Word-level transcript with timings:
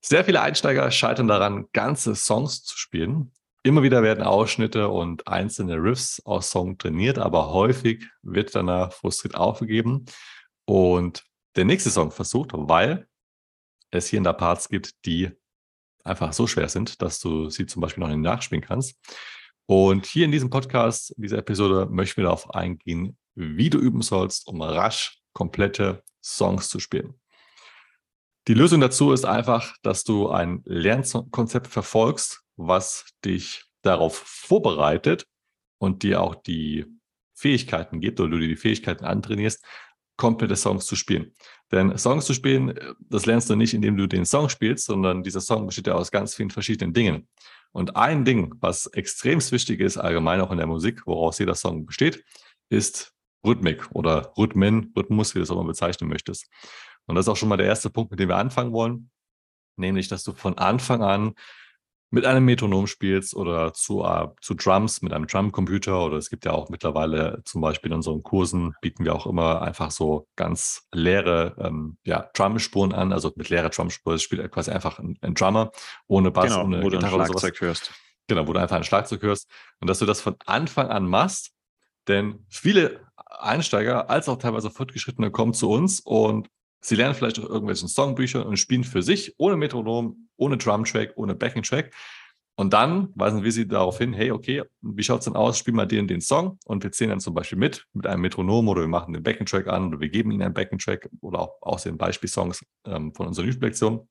Sehr 0.00 0.24
viele 0.24 0.40
Einsteiger 0.40 0.90
scheitern 0.90 1.28
daran, 1.28 1.66
ganze 1.72 2.14
Songs 2.14 2.62
zu 2.64 2.76
spielen. 2.78 3.32
Immer 3.62 3.82
wieder 3.82 4.02
werden 4.02 4.24
Ausschnitte 4.24 4.88
und 4.88 5.28
einzelne 5.28 5.76
Riffs 5.76 6.20
aus 6.24 6.50
Song 6.50 6.78
trainiert, 6.78 7.18
aber 7.18 7.52
häufig 7.52 8.06
wird 8.22 8.54
danach 8.54 8.92
frustriert 8.92 9.34
aufgegeben 9.34 10.06
und 10.64 11.24
der 11.56 11.66
nächste 11.66 11.90
Song 11.90 12.10
versucht, 12.10 12.50
weil 12.54 13.06
es 13.90 14.06
hier 14.06 14.18
in 14.18 14.24
der 14.24 14.32
Parts 14.32 14.68
gibt, 14.68 15.04
die 15.04 15.30
einfach 16.04 16.32
so 16.32 16.46
schwer 16.46 16.68
sind, 16.68 17.02
dass 17.02 17.20
du 17.20 17.50
sie 17.50 17.66
zum 17.66 17.82
Beispiel 17.82 18.00
noch 18.00 18.08
nicht 18.08 18.18
nachspielen 18.18 18.64
kannst. 18.64 18.96
Und 19.66 20.06
hier 20.06 20.24
in 20.24 20.32
diesem 20.32 20.48
Podcast, 20.48 21.10
in 21.12 21.22
dieser 21.22 21.38
Episode, 21.38 21.86
möchten 21.90 22.16
wir 22.18 22.24
darauf 22.24 22.54
eingehen, 22.54 23.18
wie 23.34 23.68
du 23.70 23.78
üben 23.78 24.02
sollst, 24.02 24.46
um 24.46 24.62
rasch 24.62 25.20
komplette 25.32 26.02
Songs 26.22 26.68
zu 26.68 26.80
spielen. 26.80 27.14
Die 28.48 28.54
Lösung 28.54 28.80
dazu 28.80 29.12
ist 29.12 29.24
einfach, 29.24 29.76
dass 29.82 30.04
du 30.04 30.28
ein 30.28 30.62
Lernkonzept 30.64 31.66
verfolgst, 31.66 32.42
was 32.56 33.06
dich 33.24 33.64
darauf 33.82 34.16
vorbereitet 34.16 35.26
und 35.78 36.02
dir 36.02 36.20
auch 36.22 36.34
die 36.34 36.86
Fähigkeiten 37.34 38.00
gibt 38.00 38.20
oder 38.20 38.30
du 38.30 38.38
dir 38.38 38.48
die 38.48 38.56
Fähigkeiten 38.56 39.04
antrainierst, 39.04 39.64
komplette 40.16 40.56
Songs 40.56 40.84
zu 40.86 40.96
spielen. 40.96 41.32
Denn 41.72 41.96
Songs 41.96 42.26
zu 42.26 42.34
spielen, 42.34 42.78
das 43.00 43.26
lernst 43.26 43.48
du 43.48 43.56
nicht, 43.56 43.72
indem 43.72 43.96
du 43.96 44.06
den 44.06 44.26
Song 44.26 44.48
spielst, 44.48 44.84
sondern 44.86 45.22
dieser 45.22 45.40
Song 45.40 45.66
besteht 45.66 45.86
ja 45.86 45.94
aus 45.94 46.10
ganz 46.10 46.34
vielen 46.34 46.50
verschiedenen 46.50 46.92
Dingen. 46.92 47.28
Und 47.72 47.96
ein 47.96 48.24
Ding, 48.24 48.54
was 48.60 48.86
extrem 48.86 49.40
wichtig 49.50 49.80
ist, 49.80 49.96
allgemein 49.96 50.40
auch 50.40 50.50
in 50.50 50.58
der 50.58 50.66
Musik, 50.66 51.06
woraus 51.06 51.38
jeder 51.38 51.54
Song 51.54 51.86
besteht, 51.86 52.24
ist 52.68 53.14
Rhythmik 53.46 53.88
oder 53.92 54.32
Rhythmen, 54.36 54.92
Rhythmus, 54.96 55.34
wie 55.34 55.38
du 55.38 55.44
es 55.44 55.50
auch 55.50 55.56
mal 55.56 55.66
bezeichnen 55.68 56.10
möchtest. 56.10 56.48
Und 57.10 57.16
das 57.16 57.26
ist 57.26 57.28
auch 57.28 57.36
schon 57.36 57.48
mal 57.48 57.56
der 57.56 57.66
erste 57.66 57.90
Punkt, 57.90 58.10
mit 58.10 58.20
dem 58.20 58.28
wir 58.28 58.36
anfangen 58.36 58.72
wollen, 58.72 59.10
nämlich, 59.76 60.08
dass 60.08 60.22
du 60.24 60.32
von 60.32 60.56
Anfang 60.56 61.02
an 61.02 61.34
mit 62.12 62.24
einem 62.24 62.44
Metronom 62.44 62.86
spielst 62.86 63.34
oder 63.34 63.72
zu, 63.72 64.04
uh, 64.04 64.28
zu 64.40 64.54
Drums 64.54 65.00
mit 65.00 65.12
einem 65.12 65.26
Drumcomputer. 65.26 66.04
Oder 66.04 66.16
es 66.16 66.28
gibt 66.28 66.44
ja 66.44 66.52
auch 66.52 66.68
mittlerweile 66.68 67.42
zum 67.44 67.60
Beispiel 67.60 67.90
in 67.90 67.96
unseren 67.96 68.22
Kursen 68.22 68.74
bieten 68.80 69.04
wir 69.04 69.14
auch 69.14 69.26
immer 69.26 69.62
einfach 69.62 69.90
so 69.90 70.26
ganz 70.34 70.88
leere 70.92 71.54
ähm, 71.58 71.98
ja, 72.04 72.28
Drumspuren 72.34 72.92
an, 72.92 73.12
also 73.12 73.32
mit 73.36 73.48
leerer 73.48 73.70
Drumspur 73.70 74.18
spielt 74.18 74.50
quasi 74.50 74.72
einfach 74.72 74.98
ein, 74.98 75.18
ein, 75.20 75.34
Drummer 75.34 75.70
ohne 76.08 76.30
Bass, 76.30 76.52
genau, 76.52 76.64
ohne 76.64 76.82
wo 76.82 76.88
Gitarre 76.88 77.16
du 77.16 77.20
ein 77.22 77.26
Schlagzeug 77.26 77.60
hörst. 77.60 77.92
Genau, 78.26 78.46
wo 78.46 78.52
du 78.52 78.60
einfach 78.60 78.76
ein 78.76 78.84
Schlagzeug 78.84 79.22
hörst. 79.22 79.48
Und 79.80 79.88
dass 79.88 80.00
du 80.00 80.06
das 80.06 80.20
von 80.20 80.36
Anfang 80.46 80.88
an 80.88 81.06
machst, 81.06 81.52
denn 82.08 82.44
viele 82.48 83.00
Einsteiger 83.16 84.10
als 84.10 84.28
auch 84.28 84.38
teilweise 84.38 84.70
Fortgeschrittene 84.70 85.30
kommen 85.30 85.54
zu 85.54 85.70
uns 85.70 86.00
und 86.00 86.48
Sie 86.82 86.94
lernen 86.94 87.14
vielleicht 87.14 87.38
auch 87.38 87.48
irgendwelchen 87.48 87.88
Songbüchern 87.88 88.42
und 88.42 88.56
spielen 88.56 88.84
für 88.84 89.02
sich 89.02 89.34
ohne 89.38 89.56
Metronom, 89.56 90.28
ohne 90.36 90.56
Drumtrack, 90.56 91.12
ohne 91.16 91.34
Backingtrack. 91.34 91.92
Und 92.56 92.72
dann 92.74 93.08
weisen 93.14 93.42
wir 93.42 93.52
sie 93.52 93.66
darauf 93.66 93.98
hin, 93.98 94.12
hey, 94.12 94.32
okay, 94.32 94.62
wie 94.82 95.02
schaut 95.02 95.20
es 95.20 95.24
denn 95.24 95.36
aus? 95.36 95.58
Spiel 95.58 95.72
mal 95.72 95.86
den, 95.86 96.06
den 96.06 96.20
Song 96.20 96.58
und 96.66 96.82
wir 96.82 96.92
zählen 96.92 97.10
dann 97.10 97.20
zum 97.20 97.32
Beispiel 97.32 97.58
mit, 97.58 97.86
mit 97.94 98.06
einem 98.06 98.20
Metronom 98.20 98.68
oder 98.68 98.82
wir 98.82 98.88
machen 98.88 99.14
den 99.14 99.22
Backingtrack 99.22 99.66
an 99.66 99.88
oder 99.88 100.00
wir 100.00 100.10
geben 100.10 100.30
ihnen 100.30 100.42
einen 100.42 100.54
Backingtrack 100.54 101.08
oder 101.20 101.40
auch 101.40 101.56
aus 101.62 101.84
den 101.84 101.96
Beispielsongs 101.96 102.64
ähm, 102.84 103.14
von 103.14 103.28
unserer 103.28 103.46
Übelektion. 103.46 104.08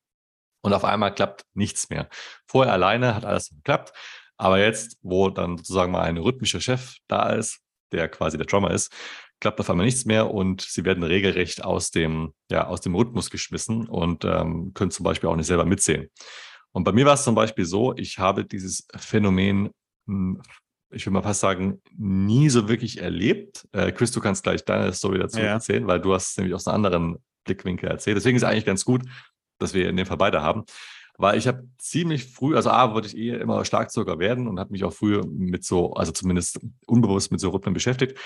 Und 0.62 0.74
auf 0.74 0.84
einmal 0.84 1.14
klappt 1.14 1.46
nichts 1.54 1.90
mehr. 1.90 2.10
Vorher 2.48 2.74
alleine 2.74 3.16
hat 3.16 3.24
alles 3.24 3.50
geklappt, 3.50 3.94
aber 4.38 4.60
jetzt, 4.60 4.98
wo 5.02 5.30
dann 5.30 5.58
sozusagen 5.58 5.92
mal 5.92 6.02
ein 6.02 6.18
rhythmischer 6.18 6.60
Chef 6.60 6.96
da 7.08 7.30
ist, 7.30 7.62
der 7.92 8.08
quasi 8.10 8.38
der 8.38 8.48
Drummer 8.48 8.72
ist, 8.72 8.92
klappt 9.40 9.60
auf 9.60 9.70
einmal 9.70 9.86
nichts 9.86 10.06
mehr 10.06 10.32
und 10.32 10.62
sie 10.62 10.84
werden 10.86 11.04
regelrecht 11.04 11.64
aus 11.64 11.92
dem, 11.92 12.34
ja, 12.52 12.68
aus 12.68 12.82
dem 12.82 12.96
Rhythmus 12.96 13.30
geschmissen 13.30 13.88
und 13.88 14.26
ähm, 14.26 14.74
können 14.74 14.92
zum 14.92 15.04
Beispiel 15.04 15.30
auch 15.30 15.36
nicht 15.36 15.48
selber 15.48 15.66
mitsehen. 15.66 16.10
Und 16.72 16.84
bei 16.84 16.92
mir 16.92 17.06
war 17.06 17.14
es 17.14 17.24
zum 17.24 17.36
Beispiel 17.36 17.66
so, 17.66 17.96
ich 17.96 18.20
habe 18.20 18.46
dieses 18.46 18.88
Phänomen, 18.96 19.70
hm, 20.08 20.42
ich 20.92 21.06
würde 21.06 21.14
mal 21.14 21.24
fast 21.24 21.40
sagen, 21.40 21.82
nie 21.96 22.50
so 22.50 22.68
wirklich 22.68 23.00
erlebt. 23.00 23.68
Äh, 23.72 23.92
Chris, 23.92 24.12
du 24.12 24.20
kannst 24.20 24.44
gleich 24.44 24.66
deine 24.66 24.92
Story 24.94 25.20
dazu 25.20 25.40
ja. 25.40 25.46
erzählen, 25.46 25.88
weil 25.88 26.02
du 26.02 26.14
hast 26.14 26.32
es 26.32 26.38
nämlich 26.38 26.54
aus 26.54 26.68
einem 26.68 26.86
anderen 26.86 27.18
Blickwinkel 27.46 27.90
erzählt. 27.90 28.18
Deswegen 28.18 28.36
ist 28.36 28.44
es 28.44 28.50
eigentlich 28.50 28.66
ganz 28.66 28.86
gut, 28.86 29.04
dass 29.60 29.74
wir 29.74 29.90
in 29.90 29.98
dem 29.98 30.06
Fall 30.06 30.18
beide 30.18 30.42
haben. 30.42 30.66
Weil 31.18 31.38
ich 31.38 31.48
habe 31.48 31.68
ziemlich 31.78 32.26
früh, 32.26 32.56
also 32.56 32.70
A, 32.70 32.94
wollte 32.94 33.10
ich 33.10 33.18
eh 33.18 33.36
immer 33.36 33.66
Schlagzeuger 33.66 34.20
werden 34.20 34.48
und 34.48 34.60
habe 34.60 34.72
mich 34.72 34.86
auch 34.86 34.94
früher 34.94 35.26
mit 35.28 35.66
so, 35.66 35.94
also 35.94 36.12
zumindest 36.12 36.60
unbewusst 36.88 37.32
mit 37.32 37.42
so 37.42 37.50
Rhythmen 37.50 37.74
beschäftigt. 37.74 38.18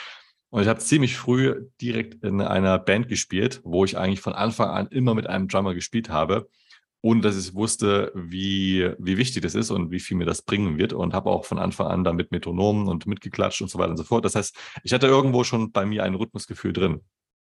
Und 0.53 0.62
ich 0.62 0.68
habe 0.68 0.80
ziemlich 0.80 1.18
früh 1.18 1.66
direkt 1.81 2.24
in 2.24 2.40
einer 2.40 2.78
Band 2.78 3.08
gespielt, 3.08 3.59
wo 3.64 3.86
ich 3.86 3.97
eigentlich 3.97 4.22
von 4.22 4.34
Anfang 4.34 4.69
an 4.69 4.88
immer 4.90 5.16
mit 5.16 5.25
einem 5.25 5.47
Drummer 5.47 5.74
gespielt 5.74 6.09
habe, 6.09 6.47
ohne 7.02 7.22
dass 7.22 7.36
ich 7.36 7.56
wusste, 7.56 8.12
wie, 8.14 8.91
wie 9.00 9.18
wichtig 9.18 9.41
das 9.41 9.56
ist 9.56 9.72
und 9.72 9.90
wie 9.90 10.00
viel 10.00 10.16
mir 10.16 10.28
das 10.28 10.44
bringen 10.44 10.78
wird. 10.78 10.94
Und 10.94 11.16
habe 11.16 11.31
auch 11.31 11.46
von 11.46 11.58
Anfang 11.58 11.88
an 11.88 12.03
damit 12.03 12.30
Metronomen 12.30 12.88
und 12.88 13.08
mitgeklatscht 13.08 13.64
und 13.64 13.69
so 13.69 13.80
weiter 13.80 13.90
und 13.90 13.97
so 13.97 14.03
fort. 14.03 14.25
Das 14.25 14.36
heißt, 14.36 14.56
ich 14.84 14.94
hatte 14.94 15.08
irgendwo 15.08 15.44
schon 15.44 15.72
bei 15.72 15.88
mir 15.88 16.03
ein 16.03 16.14
Rhythmusgefühl 16.14 16.72
drin. 16.72 17.02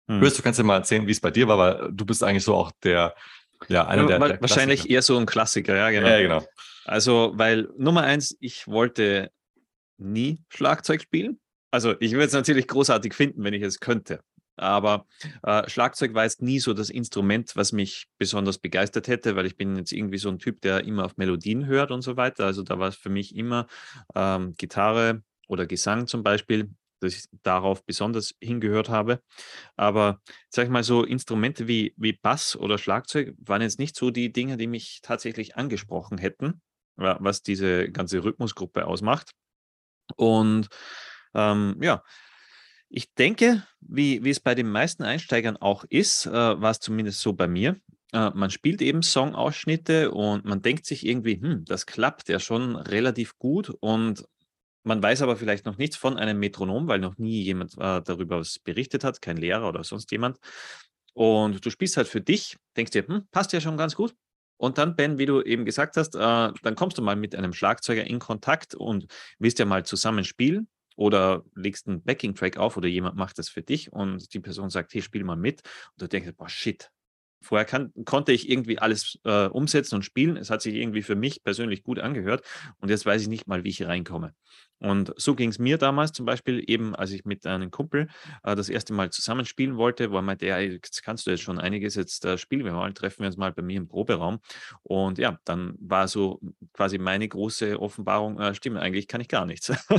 Hm. 0.07 0.21
Hörst, 0.21 0.37
du 0.39 0.41
kannst 0.41 0.61
dir 0.61 0.63
mal 0.63 0.77
erzählen, 0.77 1.05
wie 1.05 1.11
es 1.11 1.19
bei 1.19 1.31
dir 1.31 1.49
war, 1.49 1.57
weil 1.57 1.91
du 1.91 2.05
bist 2.05 2.23
eigentlich 2.23 2.45
so 2.45 2.55
auch 2.55 2.71
der, 2.81 3.13
ja, 3.67 3.85
einer 3.87 4.07
der, 4.07 4.19
der 4.19 4.39
Wahrscheinlich 4.39 4.83
Klassiker. 4.83 4.93
eher 4.93 5.01
so 5.01 5.17
ein 5.17 5.25
Klassiker, 5.25 5.75
ja, 5.75 5.89
genau. 5.89 6.07
Ja, 6.07 6.21
genau. 6.21 6.45
Also, 6.85 7.33
weil 7.35 7.67
Nummer 7.77 8.03
eins, 8.03 8.37
ich 8.39 8.69
wollte 8.69 9.31
nie 9.97 10.39
Schlagzeug 10.47 11.01
spielen. 11.01 11.41
Also 11.75 11.93
ich 11.99 12.13
würde 12.13 12.23
es 12.23 12.31
natürlich 12.31 12.69
großartig 12.69 13.13
finden, 13.13 13.43
wenn 13.43 13.53
ich 13.53 13.61
es 13.61 13.81
könnte. 13.81 14.21
Aber 14.55 15.07
äh, 15.43 15.67
Schlagzeug 15.67 16.13
war 16.13 16.23
jetzt 16.23 16.41
nie 16.41 16.61
so 16.61 16.73
das 16.73 16.89
Instrument, 16.89 17.53
was 17.57 17.73
mich 17.73 18.07
besonders 18.17 18.59
begeistert 18.59 19.09
hätte, 19.09 19.35
weil 19.35 19.45
ich 19.45 19.57
bin 19.57 19.75
jetzt 19.75 19.91
irgendwie 19.91 20.17
so 20.17 20.29
ein 20.29 20.39
Typ, 20.39 20.61
der 20.61 20.85
immer 20.85 21.03
auf 21.03 21.17
Melodien 21.17 21.65
hört 21.65 21.91
und 21.91 22.01
so 22.01 22.15
weiter. 22.15 22.45
Also 22.45 22.63
da 22.63 22.79
war 22.79 22.87
es 22.87 22.95
für 22.95 23.09
mich 23.09 23.35
immer 23.35 23.67
ähm, 24.15 24.55
Gitarre 24.55 25.21
oder 25.49 25.65
Gesang 25.65 26.07
zum 26.07 26.23
Beispiel, 26.23 26.69
dass 27.01 27.13
ich 27.13 27.25
darauf 27.43 27.83
besonders 27.83 28.35
hingehört 28.39 28.87
habe. 28.87 29.19
Aber 29.75 30.21
sag 30.47 30.63
ich 30.63 30.71
mal 30.71 30.85
so, 30.85 31.03
Instrumente 31.03 31.67
wie, 31.67 31.93
wie 31.97 32.13
Bass 32.13 32.55
oder 32.55 32.77
Schlagzeug 32.77 33.35
waren 33.37 33.61
jetzt 33.61 33.79
nicht 33.79 33.97
so 33.97 34.11
die 34.11 34.31
Dinge, 34.31 34.55
die 34.55 34.67
mich 34.67 35.01
tatsächlich 35.01 35.57
angesprochen 35.57 36.19
hätten, 36.19 36.61
was 36.95 37.41
diese 37.41 37.91
ganze 37.91 38.23
Rhythmusgruppe 38.23 38.87
ausmacht. 38.87 39.31
Und 40.15 40.69
ähm, 41.35 41.77
ja, 41.81 42.03
ich 42.89 43.13
denke, 43.13 43.63
wie, 43.81 44.23
wie 44.23 44.29
es 44.29 44.39
bei 44.39 44.55
den 44.55 44.69
meisten 44.69 45.03
Einsteigern 45.03 45.57
auch 45.57 45.83
ist, 45.89 46.25
äh, 46.27 46.31
war 46.31 46.71
es 46.71 46.79
zumindest 46.79 47.21
so 47.21 47.33
bei 47.33 47.47
mir. 47.47 47.79
Äh, 48.13 48.31
man 48.33 48.49
spielt 48.49 48.81
eben 48.81 49.01
Songausschnitte 49.01 50.11
und 50.11 50.45
man 50.45 50.61
denkt 50.61 50.85
sich 50.85 51.05
irgendwie, 51.05 51.41
hm, 51.41 51.65
das 51.65 51.85
klappt 51.85 52.29
ja 52.29 52.39
schon 52.39 52.75
relativ 52.75 53.37
gut 53.37 53.69
und 53.79 54.25
man 54.83 55.01
weiß 55.01 55.23
aber 55.23 55.35
vielleicht 55.35 55.65
noch 55.65 55.77
nichts 55.77 55.97
von 55.97 56.17
einem 56.17 56.39
Metronom, 56.39 56.87
weil 56.87 56.99
noch 56.99 57.17
nie 57.17 57.41
jemand 57.41 57.73
äh, 57.73 58.01
darüber 58.01 58.39
was 58.39 58.59
berichtet 58.59 59.03
hat, 59.03 59.21
kein 59.21 59.37
Lehrer 59.37 59.67
oder 59.67 59.83
sonst 59.83 60.11
jemand. 60.11 60.37
Und 61.13 61.65
du 61.65 61.69
spielst 61.71 61.97
halt 61.97 62.07
für 62.07 62.21
dich, 62.21 62.57
denkst 62.77 62.91
dir, 62.91 63.07
hm, 63.07 63.27
passt 63.31 63.51
ja 63.51 63.61
schon 63.61 63.77
ganz 63.77 63.95
gut. 63.95 64.13
Und 64.57 64.77
dann, 64.77 64.95
Ben, 64.95 65.17
wie 65.17 65.25
du 65.25 65.41
eben 65.41 65.65
gesagt 65.65 65.97
hast, 65.97 66.15
äh, 66.15 66.19
dann 66.19 66.75
kommst 66.75 66.97
du 66.97 67.01
mal 67.01 67.15
mit 67.15 67.35
einem 67.35 67.51
Schlagzeuger 67.51 68.05
in 68.05 68.19
Kontakt 68.19 68.75
und 68.75 69.07
willst 69.39 69.59
ja 69.59 69.65
mal 69.65 69.85
zusammen 69.85 70.23
spielen 70.23 70.69
oder 70.95 71.43
legst 71.55 71.87
einen 71.87 72.03
Backing-Track 72.03 72.57
auf 72.57 72.77
oder 72.77 72.87
jemand 72.87 73.15
macht 73.15 73.37
das 73.39 73.49
für 73.49 73.61
dich 73.61 73.91
und 73.91 74.33
die 74.33 74.39
Person 74.39 74.69
sagt, 74.69 74.93
hey, 74.93 75.01
spiel 75.01 75.23
mal 75.23 75.35
mit. 75.35 75.61
Und 75.91 76.01
du 76.01 76.07
denkst, 76.07 76.31
boah, 76.37 76.49
shit, 76.49 76.91
Vorher 77.41 77.65
kann, 77.65 77.93
konnte 78.05 78.31
ich 78.31 78.49
irgendwie 78.49 78.79
alles 78.79 79.19
äh, 79.23 79.47
umsetzen 79.47 79.95
und 79.95 80.03
spielen. 80.03 80.37
Es 80.37 80.49
hat 80.49 80.61
sich 80.61 80.75
irgendwie 80.75 81.01
für 81.01 81.15
mich 81.15 81.43
persönlich 81.43 81.83
gut 81.83 81.99
angehört 81.99 82.43
und 82.79 82.89
jetzt 82.89 83.05
weiß 83.05 83.21
ich 83.21 83.27
nicht 83.27 83.47
mal, 83.47 83.63
wie 83.63 83.69
ich 83.69 83.85
reinkomme. 83.85 84.33
Und 84.79 85.13
so 85.15 85.35
ging 85.35 85.49
es 85.49 85.57
mir 85.57 85.77
damals 85.77 86.11
zum 86.11 86.25
Beispiel 86.25 86.63
eben, 86.67 86.95
als 86.95 87.11
ich 87.11 87.23
mit 87.23 87.45
einem 87.45 87.71
Kumpel 87.71 88.07
äh, 88.43 88.55
das 88.55 88.69
erste 88.69 88.93
Mal 88.93 89.09
zusammenspielen 89.09 89.77
wollte, 89.77 90.11
wo 90.11 90.17
er 90.17 90.21
meinte, 90.21 90.45
ja, 90.45 90.59
jetzt 90.59 91.01
kannst 91.03 91.25
du 91.25 91.31
jetzt 91.31 91.43
schon 91.43 91.59
einiges, 91.59 91.95
jetzt 91.95 92.25
äh, 92.25 92.37
spielen 92.37 92.65
wir 92.65 92.73
mal, 92.73 92.93
treffen 92.93 93.21
wir 93.21 93.27
uns 93.27 93.37
mal 93.37 93.53
bei 93.53 93.61
mir 93.61 93.77
im 93.77 93.87
Proberaum. 93.87 94.39
Und 94.83 95.17
ja, 95.17 95.39
dann 95.45 95.75
war 95.79 96.07
so 96.07 96.41
quasi 96.73 96.97
meine 96.97 97.27
große 97.27 97.79
Offenbarung, 97.79 98.39
äh, 98.39 98.53
stimmt, 98.53 98.77
eigentlich 98.77 99.07
kann 99.07 99.21
ich 99.21 99.27
gar 99.27 99.45
nichts. 99.45 99.71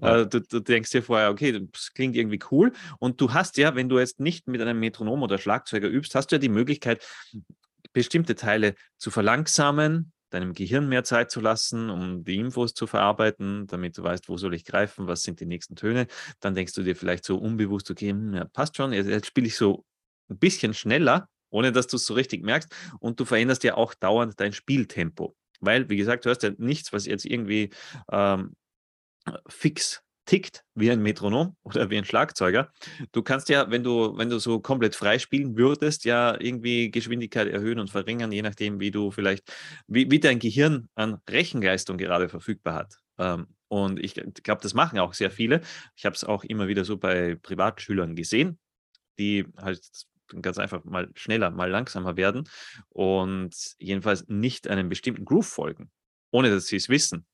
Äh, 0.00 0.26
du, 0.26 0.40
du, 0.40 0.60
denkst 0.60 0.90
dir 0.90 1.02
vorher, 1.02 1.30
okay, 1.30 1.66
das 1.72 1.92
klingt 1.92 2.14
irgendwie 2.14 2.38
cool. 2.50 2.72
Und 2.98 3.20
du 3.20 3.32
hast 3.32 3.56
ja, 3.56 3.74
wenn 3.74 3.88
du 3.88 3.98
jetzt 3.98 4.20
nicht 4.20 4.46
mit 4.46 4.60
einem 4.60 4.78
Metronom 4.78 5.22
oder 5.22 5.38
Schlagzeuger 5.38 5.88
übst, 5.88 6.14
hast 6.14 6.28
du 6.28 6.36
ja 6.36 6.38
die 6.38 6.48
Möglichkeit, 6.48 6.77
Möglichkeit, 6.78 7.06
bestimmte 7.92 8.34
Teile 8.34 8.74
zu 8.98 9.10
verlangsamen, 9.10 10.12
deinem 10.30 10.52
Gehirn 10.52 10.88
mehr 10.88 11.04
Zeit 11.04 11.30
zu 11.30 11.40
lassen, 11.40 11.88
um 11.90 12.22
die 12.22 12.36
Infos 12.36 12.74
zu 12.74 12.86
verarbeiten, 12.86 13.66
damit 13.66 13.96
du 13.96 14.02
weißt, 14.02 14.28
wo 14.28 14.36
soll 14.36 14.54
ich 14.54 14.64
greifen, 14.64 15.06
was 15.06 15.22
sind 15.22 15.40
die 15.40 15.46
nächsten 15.46 15.74
Töne. 15.74 16.06
Dann 16.40 16.54
denkst 16.54 16.74
du 16.74 16.82
dir 16.82 16.94
vielleicht 16.94 17.24
so 17.24 17.38
unbewusst, 17.38 17.90
okay, 17.90 18.10
hm, 18.10 18.34
ja, 18.34 18.44
passt 18.44 18.76
schon, 18.76 18.92
jetzt, 18.92 19.08
jetzt 19.08 19.26
spiele 19.26 19.46
ich 19.46 19.56
so 19.56 19.84
ein 20.28 20.38
bisschen 20.38 20.74
schneller, 20.74 21.28
ohne 21.50 21.72
dass 21.72 21.86
du 21.86 21.96
es 21.96 22.04
so 22.04 22.12
richtig 22.12 22.44
merkst. 22.44 22.70
Und 23.00 23.18
du 23.18 23.24
veränderst 23.24 23.64
ja 23.64 23.74
auch 23.74 23.94
dauernd 23.94 24.38
dein 24.38 24.52
Spieltempo. 24.52 25.34
Weil, 25.60 25.88
wie 25.88 25.96
gesagt, 25.96 26.26
du 26.26 26.30
hast 26.30 26.42
ja 26.42 26.50
nichts, 26.58 26.92
was 26.92 27.06
jetzt 27.06 27.24
irgendwie 27.24 27.70
ähm, 28.12 28.54
fix 29.48 30.02
tickt 30.28 30.64
wie 30.74 30.90
ein 30.90 31.02
Metronom 31.02 31.56
oder 31.62 31.90
wie 31.90 31.98
ein 31.98 32.04
Schlagzeuger. 32.04 32.70
Du 33.12 33.22
kannst 33.22 33.48
ja, 33.48 33.70
wenn 33.70 33.82
du, 33.82 34.16
wenn 34.16 34.30
du 34.30 34.38
so 34.38 34.60
komplett 34.60 34.94
frei 34.94 35.18
spielen 35.18 35.56
würdest, 35.56 36.04
ja 36.04 36.38
irgendwie 36.38 36.90
Geschwindigkeit 36.90 37.48
erhöhen 37.48 37.80
und 37.80 37.90
verringern, 37.90 38.30
je 38.30 38.42
nachdem, 38.42 38.78
wie 38.78 38.90
du 38.90 39.10
vielleicht, 39.10 39.52
wie, 39.86 40.10
wie 40.10 40.20
dein 40.20 40.38
Gehirn 40.38 40.88
an 40.94 41.20
Rechenleistung 41.28 41.96
gerade 41.96 42.28
verfügbar 42.28 42.74
hat. 42.74 42.98
Ähm, 43.18 43.48
und 43.68 43.98
ich 43.98 44.14
glaube, 44.14 44.62
das 44.62 44.74
machen 44.74 44.98
auch 44.98 45.14
sehr 45.14 45.30
viele. 45.30 45.62
Ich 45.96 46.06
habe 46.06 46.14
es 46.14 46.24
auch 46.24 46.44
immer 46.44 46.68
wieder 46.68 46.84
so 46.84 46.96
bei 46.96 47.34
Privatschülern 47.34 48.14
gesehen, 48.14 48.58
die 49.18 49.46
halt 49.56 49.80
ganz 50.42 50.58
einfach 50.58 50.84
mal 50.84 51.10
schneller, 51.14 51.50
mal 51.50 51.70
langsamer 51.70 52.16
werden 52.16 52.48
und 52.90 53.54
jedenfalls 53.78 54.26
nicht 54.28 54.68
einem 54.68 54.88
bestimmten 54.88 55.24
Groove 55.24 55.46
folgen, 55.46 55.90
ohne 56.30 56.50
dass 56.50 56.66
sie 56.66 56.76
es 56.76 56.88
wissen. 56.88 57.26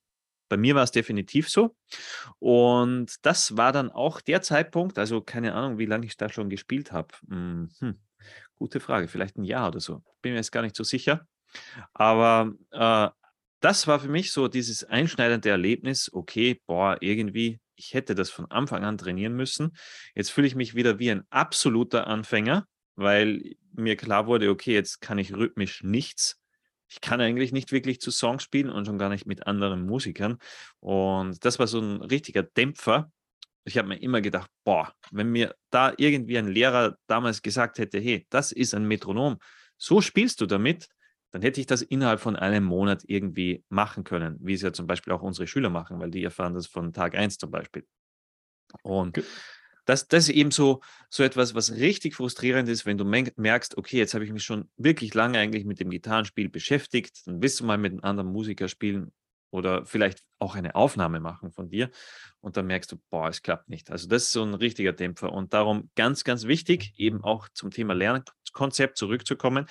Bei 0.49 0.57
mir 0.57 0.75
war 0.75 0.83
es 0.83 0.91
definitiv 0.91 1.49
so. 1.49 1.75
Und 2.39 3.13
das 3.23 3.57
war 3.57 3.71
dann 3.71 3.91
auch 3.91 4.21
der 4.21 4.41
Zeitpunkt, 4.41 4.99
also 4.99 5.21
keine 5.21 5.53
Ahnung, 5.53 5.77
wie 5.77 5.85
lange 5.85 6.05
ich 6.05 6.17
da 6.17 6.29
schon 6.29 6.49
gespielt 6.49 6.91
habe. 6.91 7.09
Hm, 7.29 7.69
hm, 7.79 7.99
gute 8.55 8.79
Frage, 8.79 9.07
vielleicht 9.07 9.37
ein 9.37 9.43
Jahr 9.43 9.69
oder 9.69 9.79
so. 9.79 10.03
Bin 10.21 10.33
mir 10.33 10.39
jetzt 10.39 10.51
gar 10.51 10.61
nicht 10.61 10.75
so 10.75 10.83
sicher. 10.83 11.27
Aber 11.93 12.53
äh, 12.71 13.09
das 13.59 13.87
war 13.87 13.99
für 13.99 14.09
mich 14.09 14.31
so 14.31 14.47
dieses 14.47 14.83
einschneidende 14.83 15.49
Erlebnis, 15.49 16.09
okay, 16.13 16.61
boah, 16.67 16.97
irgendwie, 16.99 17.59
ich 17.75 17.93
hätte 17.93 18.13
das 18.13 18.29
von 18.29 18.49
Anfang 18.51 18.83
an 18.83 18.97
trainieren 18.97 19.33
müssen. 19.33 19.75
Jetzt 20.13 20.31
fühle 20.31 20.47
ich 20.47 20.55
mich 20.55 20.75
wieder 20.75 20.99
wie 20.99 21.11
ein 21.11 21.23
absoluter 21.29 22.07
Anfänger, 22.07 22.67
weil 22.95 23.55
mir 23.73 23.95
klar 23.95 24.27
wurde, 24.27 24.49
okay, 24.49 24.73
jetzt 24.73 25.01
kann 25.01 25.17
ich 25.17 25.33
rhythmisch 25.33 25.83
nichts 25.83 26.39
ich 26.87 27.01
kann 27.01 27.21
eigentlich 27.21 27.51
nicht 27.51 27.71
wirklich 27.71 27.99
zu 27.99 28.11
Songs 28.11 28.43
spielen 28.43 28.69
und 28.69 28.85
schon 28.85 28.97
gar 28.97 29.09
nicht 29.09 29.25
mit 29.25 29.47
anderen 29.47 29.85
Musikern. 29.85 30.37
Und 30.79 31.43
das 31.43 31.59
war 31.59 31.67
so 31.67 31.79
ein 31.79 32.01
richtiger 32.01 32.43
Dämpfer. 32.43 33.11
Ich 33.63 33.77
habe 33.77 33.87
mir 33.87 34.01
immer 34.01 34.21
gedacht, 34.21 34.49
boah, 34.63 34.93
wenn 35.11 35.31
mir 35.31 35.55
da 35.71 35.93
irgendwie 35.97 36.37
ein 36.37 36.47
Lehrer 36.47 36.97
damals 37.07 37.41
gesagt 37.41 37.79
hätte, 37.79 37.99
hey, 37.99 38.27
das 38.29 38.51
ist 38.51 38.75
ein 38.75 38.87
Metronom, 38.87 39.37
so 39.77 40.01
spielst 40.01 40.39
du 40.41 40.45
damit, 40.45 40.87
dann 41.31 41.41
hätte 41.41 41.59
ich 41.59 41.67
das 41.67 41.81
innerhalb 41.81 42.19
von 42.19 42.35
einem 42.35 42.63
Monat 42.63 43.03
irgendwie 43.07 43.63
machen 43.69 44.03
können, 44.03 44.37
wie 44.39 44.53
es 44.53 44.61
ja 44.61 44.71
zum 44.71 44.87
Beispiel 44.87 45.11
auch 45.11 45.21
unsere 45.21 45.47
Schüler 45.47 45.69
machen, 45.69 45.99
weil 45.99 46.11
die 46.11 46.23
erfahren 46.23 46.53
das 46.53 46.67
von 46.67 46.93
Tag 46.93 47.15
1 47.15 47.37
zum 47.37 47.51
Beispiel. 47.51 47.85
Und 48.83 49.21
das, 49.85 50.07
das 50.07 50.29
ist 50.29 50.35
eben 50.35 50.51
so, 50.51 50.81
so 51.09 51.23
etwas, 51.23 51.55
was 51.55 51.73
richtig 51.73 52.15
frustrierend 52.15 52.67
ist, 52.69 52.85
wenn 52.85 52.97
du 52.97 53.05
merkst, 53.05 53.77
okay, 53.77 53.97
jetzt 53.97 54.13
habe 54.13 54.25
ich 54.25 54.31
mich 54.31 54.43
schon 54.43 54.69
wirklich 54.77 55.13
lange 55.13 55.37
eigentlich 55.37 55.65
mit 55.65 55.79
dem 55.79 55.89
Gitarrenspiel 55.89 56.49
beschäftigt, 56.49 57.25
dann 57.25 57.41
willst 57.41 57.59
du 57.59 57.65
mal 57.65 57.77
mit 57.77 57.91
einem 57.91 58.03
anderen 58.03 58.31
Musiker 58.31 58.67
spielen 58.67 59.11
oder 59.51 59.85
vielleicht 59.85 60.23
auch 60.39 60.55
eine 60.55 60.75
Aufnahme 60.75 61.19
machen 61.19 61.51
von 61.51 61.69
dir 61.69 61.89
und 62.41 62.57
dann 62.57 62.67
merkst 62.67 62.91
du, 62.91 62.97
boah, 63.09 63.29
es 63.29 63.41
klappt 63.41 63.69
nicht. 63.69 63.91
Also 63.91 64.07
das 64.07 64.23
ist 64.23 64.31
so 64.33 64.43
ein 64.43 64.53
richtiger 64.53 64.91
Dämpfer 64.91 65.31
und 65.31 65.53
darum 65.53 65.89
ganz, 65.95 66.23
ganz 66.23 66.45
wichtig, 66.45 66.93
eben 66.97 67.23
auch 67.23 67.47
zum 67.53 67.71
Thema 67.71 67.93
Lernkonzept 67.93 68.97
zurückzukommen, 68.97 69.67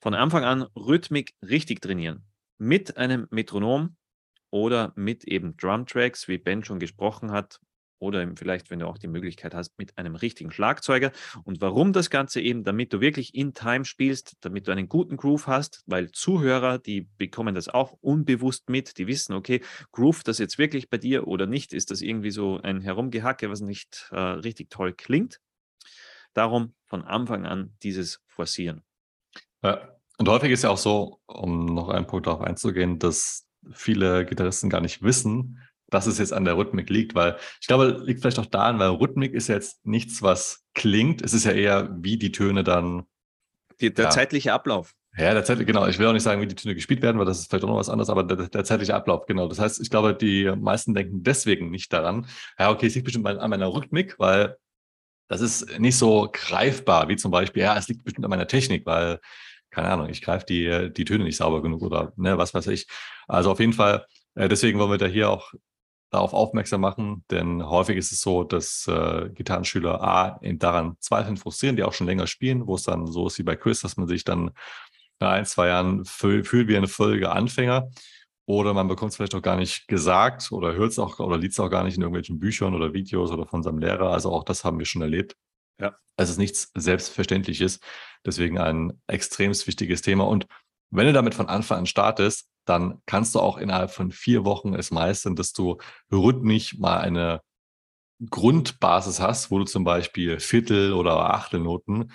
von 0.00 0.14
Anfang 0.14 0.44
an 0.44 0.62
Rhythmik 0.74 1.34
richtig 1.42 1.80
trainieren. 1.80 2.24
Mit 2.58 2.96
einem 2.96 3.28
Metronom 3.30 3.96
oder 4.50 4.92
mit 4.96 5.24
eben 5.24 5.56
Drumtracks, 5.56 6.26
wie 6.26 6.38
Ben 6.38 6.64
schon 6.64 6.80
gesprochen 6.80 7.30
hat, 7.30 7.60
oder 8.02 8.28
vielleicht, 8.36 8.70
wenn 8.70 8.80
du 8.80 8.86
auch 8.86 8.98
die 8.98 9.06
Möglichkeit 9.06 9.54
hast, 9.54 9.78
mit 9.78 9.96
einem 9.96 10.16
richtigen 10.16 10.50
Schlagzeuger. 10.50 11.12
Und 11.44 11.60
warum 11.60 11.92
das 11.92 12.10
Ganze 12.10 12.40
eben, 12.40 12.64
damit 12.64 12.92
du 12.92 13.00
wirklich 13.00 13.34
in 13.34 13.54
Time 13.54 13.84
spielst, 13.84 14.36
damit 14.40 14.66
du 14.66 14.72
einen 14.72 14.88
guten 14.88 15.16
Groove 15.16 15.46
hast, 15.46 15.82
weil 15.86 16.10
Zuhörer, 16.10 16.78
die 16.78 17.08
bekommen 17.16 17.54
das 17.54 17.68
auch 17.68 17.96
unbewusst 18.00 18.68
mit, 18.68 18.98
die 18.98 19.06
wissen, 19.06 19.34
okay, 19.34 19.62
groove 19.92 20.24
das 20.24 20.38
jetzt 20.38 20.58
wirklich 20.58 20.90
bei 20.90 20.98
dir 20.98 21.28
oder 21.28 21.46
nicht? 21.46 21.72
Ist 21.72 21.90
das 21.90 22.02
irgendwie 22.02 22.32
so 22.32 22.60
ein 22.60 22.80
Herumgehacke, 22.80 23.48
was 23.48 23.60
nicht 23.60 24.08
äh, 24.10 24.18
richtig 24.18 24.68
toll 24.70 24.92
klingt? 24.92 25.40
Darum 26.34 26.74
von 26.86 27.02
Anfang 27.02 27.46
an 27.46 27.74
dieses 27.82 28.20
Forcieren. 28.26 28.82
Ja. 29.62 29.96
Und 30.18 30.28
häufig 30.28 30.50
ist 30.50 30.62
ja 30.62 30.70
auch 30.70 30.78
so, 30.78 31.20
um 31.26 31.66
noch 31.66 31.88
einen 31.88 32.06
Punkt 32.06 32.26
darauf 32.26 32.42
einzugehen, 32.42 32.98
dass 32.98 33.48
viele 33.72 34.26
Gitarristen 34.26 34.70
gar 34.70 34.80
nicht 34.80 35.02
wissen, 35.02 35.58
dass 35.92 36.06
es 36.06 36.18
jetzt 36.18 36.32
an 36.32 36.44
der 36.44 36.56
Rhythmik 36.56 36.90
liegt, 36.90 37.14
weil 37.14 37.36
ich 37.60 37.66
glaube, 37.66 38.02
liegt 38.04 38.20
vielleicht 38.20 38.38
auch 38.38 38.46
daran, 38.46 38.78
weil 38.78 38.88
Rhythmik 38.88 39.34
ist 39.34 39.48
jetzt 39.48 39.84
nichts, 39.86 40.22
was 40.22 40.64
klingt. 40.74 41.22
Es 41.22 41.34
ist 41.34 41.44
ja 41.44 41.52
eher, 41.52 41.90
wie 42.00 42.16
die 42.16 42.32
Töne 42.32 42.64
dann. 42.64 43.04
Die, 43.80 43.92
der 43.92 44.06
ja, 44.06 44.10
zeitliche 44.10 44.52
Ablauf. 44.52 44.94
Ja, 45.16 45.34
der 45.34 45.44
zeitliche, 45.44 45.66
genau. 45.66 45.86
Ich 45.86 45.98
will 45.98 46.06
auch 46.06 46.12
nicht 46.14 46.22
sagen, 46.22 46.40
wie 46.40 46.46
die 46.46 46.54
Töne 46.54 46.74
gespielt 46.74 47.02
werden, 47.02 47.18
weil 47.18 47.26
das 47.26 47.40
ist 47.40 47.50
vielleicht 47.50 47.64
auch 47.64 47.68
noch 47.68 47.76
was 47.76 47.90
anderes, 47.90 48.08
aber 48.08 48.24
der, 48.24 48.48
der, 48.48 48.64
zeitliche 48.64 48.94
Ablauf, 48.94 49.26
genau. 49.26 49.46
Das 49.48 49.58
heißt, 49.58 49.80
ich 49.80 49.90
glaube, 49.90 50.14
die 50.14 50.50
meisten 50.56 50.94
denken 50.94 51.22
deswegen 51.22 51.70
nicht 51.70 51.92
daran. 51.92 52.26
Ja, 52.58 52.70
okay, 52.70 52.86
es 52.86 52.94
liegt 52.94 53.04
bestimmt 53.04 53.26
an 53.26 53.50
meiner 53.50 53.72
Rhythmik, 53.72 54.18
weil 54.18 54.56
das 55.28 55.42
ist 55.42 55.78
nicht 55.78 55.98
so 55.98 56.30
greifbar, 56.32 57.08
wie 57.08 57.16
zum 57.16 57.30
Beispiel, 57.30 57.62
ja, 57.62 57.76
es 57.76 57.88
liegt 57.88 58.04
bestimmt 58.04 58.24
an 58.24 58.30
meiner 58.30 58.46
Technik, 58.46 58.86
weil, 58.86 59.20
keine 59.70 59.88
Ahnung, 59.88 60.08
ich 60.08 60.22
greife 60.22 60.46
die, 60.46 60.90
die 60.92 61.04
Töne 61.04 61.24
nicht 61.24 61.36
sauber 61.36 61.62
genug 61.62 61.82
oder 61.82 62.12
ne, 62.16 62.38
was 62.38 62.54
weiß 62.54 62.68
ich. 62.68 62.86
Also 63.28 63.50
auf 63.50 63.60
jeden 63.60 63.72
Fall, 63.74 64.06
äh, 64.34 64.48
deswegen 64.48 64.78
wollen 64.78 64.90
wir 64.90 64.98
da 64.98 65.06
hier 65.06 65.30
auch 65.30 65.52
darauf 66.12 66.34
aufmerksam 66.34 66.82
machen, 66.82 67.24
denn 67.30 67.66
häufig 67.66 67.96
ist 67.96 68.12
es 68.12 68.20
so, 68.20 68.44
dass 68.44 68.86
äh, 68.86 69.30
Gitarrenschüler 69.30 70.02
A 70.02 70.38
daran 70.42 70.96
zweifeln, 71.00 71.38
frustrieren, 71.38 71.76
die 71.76 71.84
auch 71.84 71.94
schon 71.94 72.06
länger 72.06 72.26
spielen, 72.26 72.66
wo 72.66 72.74
es 72.74 72.82
dann 72.82 73.06
so 73.06 73.26
ist 73.26 73.38
wie 73.38 73.42
bei 73.42 73.56
Chris, 73.56 73.80
dass 73.80 73.96
man 73.96 74.06
sich 74.06 74.22
dann 74.24 74.50
nach 75.20 75.32
ein, 75.32 75.46
zwei 75.46 75.68
Jahren 75.68 76.04
fühlt 76.04 76.68
wie 76.68 76.76
eine 76.76 76.88
völlige 76.88 77.32
Anfänger. 77.32 77.88
Oder 78.44 78.74
man 78.74 78.88
bekommt 78.88 79.12
es 79.12 79.16
vielleicht 79.16 79.34
auch 79.34 79.42
gar 79.42 79.56
nicht 79.56 79.88
gesagt 79.88 80.52
oder 80.52 80.74
hört 80.74 80.90
es 80.90 80.98
auch 80.98 81.18
oder 81.20 81.38
liest 81.38 81.54
es 81.54 81.60
auch 81.60 81.70
gar 81.70 81.84
nicht 81.84 81.96
in 81.96 82.02
irgendwelchen 82.02 82.38
Büchern 82.38 82.74
oder 82.74 82.92
Videos 82.92 83.30
oder 83.30 83.46
von 83.46 83.62
seinem 83.62 83.78
Lehrer. 83.78 84.12
Also 84.12 84.32
auch 84.32 84.44
das 84.44 84.64
haben 84.64 84.78
wir 84.78 84.86
schon 84.86 85.00
erlebt. 85.00 85.36
Ja. 85.80 85.96
Es 86.16 86.28
ist 86.28 86.38
nichts 86.38 86.70
Selbstverständliches. 86.74 87.80
Deswegen 88.26 88.58
ein 88.58 89.00
extrem 89.06 89.52
wichtiges 89.52 90.02
Thema. 90.02 90.26
Und 90.26 90.46
wenn 90.90 91.06
du 91.06 91.12
damit 91.12 91.34
von 91.34 91.48
Anfang 91.48 91.78
an 91.78 91.86
startest, 91.86 92.51
dann 92.64 93.02
kannst 93.06 93.34
du 93.34 93.40
auch 93.40 93.58
innerhalb 93.58 93.90
von 93.90 94.12
vier 94.12 94.44
Wochen 94.44 94.74
es 94.74 94.90
meistern, 94.90 95.36
dass 95.36 95.52
du 95.52 95.78
rhythmisch 96.10 96.78
mal 96.78 96.98
eine 96.98 97.40
Grundbasis 98.30 99.20
hast, 99.20 99.50
wo 99.50 99.58
du 99.58 99.64
zum 99.64 99.84
Beispiel 99.84 100.38
Viertel- 100.38 100.92
oder 100.92 101.34
Achtelnoten 101.34 102.12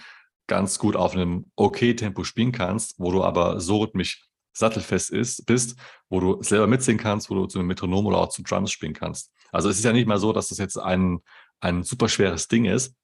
ganz 0.47 0.79
gut 0.79 0.95
auf 0.95 1.13
einem 1.13 1.51
Okay-Tempo 1.55 2.23
spielen 2.23 2.53
kannst, 2.53 2.95
wo 2.97 3.11
du 3.11 3.23
aber 3.23 3.59
so 3.59 3.79
rhythmisch 3.79 4.23
sattelfest 4.53 5.11
ist, 5.11 5.45
bist, 5.45 5.77
wo 6.09 6.19
du 6.19 6.41
selber 6.41 6.67
mitsingen 6.67 7.01
kannst, 7.01 7.29
wo 7.29 7.35
du 7.35 7.45
zu 7.45 7.59
einem 7.59 7.67
Metronom 7.67 8.05
oder 8.05 8.17
auch 8.17 8.29
zu 8.29 8.41
Drums 8.41 8.71
spielen 8.71 8.93
kannst. 8.93 9.31
Also 9.51 9.69
es 9.69 9.77
ist 9.77 9.85
ja 9.85 9.93
nicht 9.93 10.07
mal 10.07 10.17
so, 10.17 10.33
dass 10.33 10.47
das 10.47 10.57
jetzt 10.57 10.77
ein, 10.77 11.19
ein 11.59 11.83
super 11.83 12.09
schweres 12.09 12.47
Ding 12.47 12.65
ist. 12.65 12.95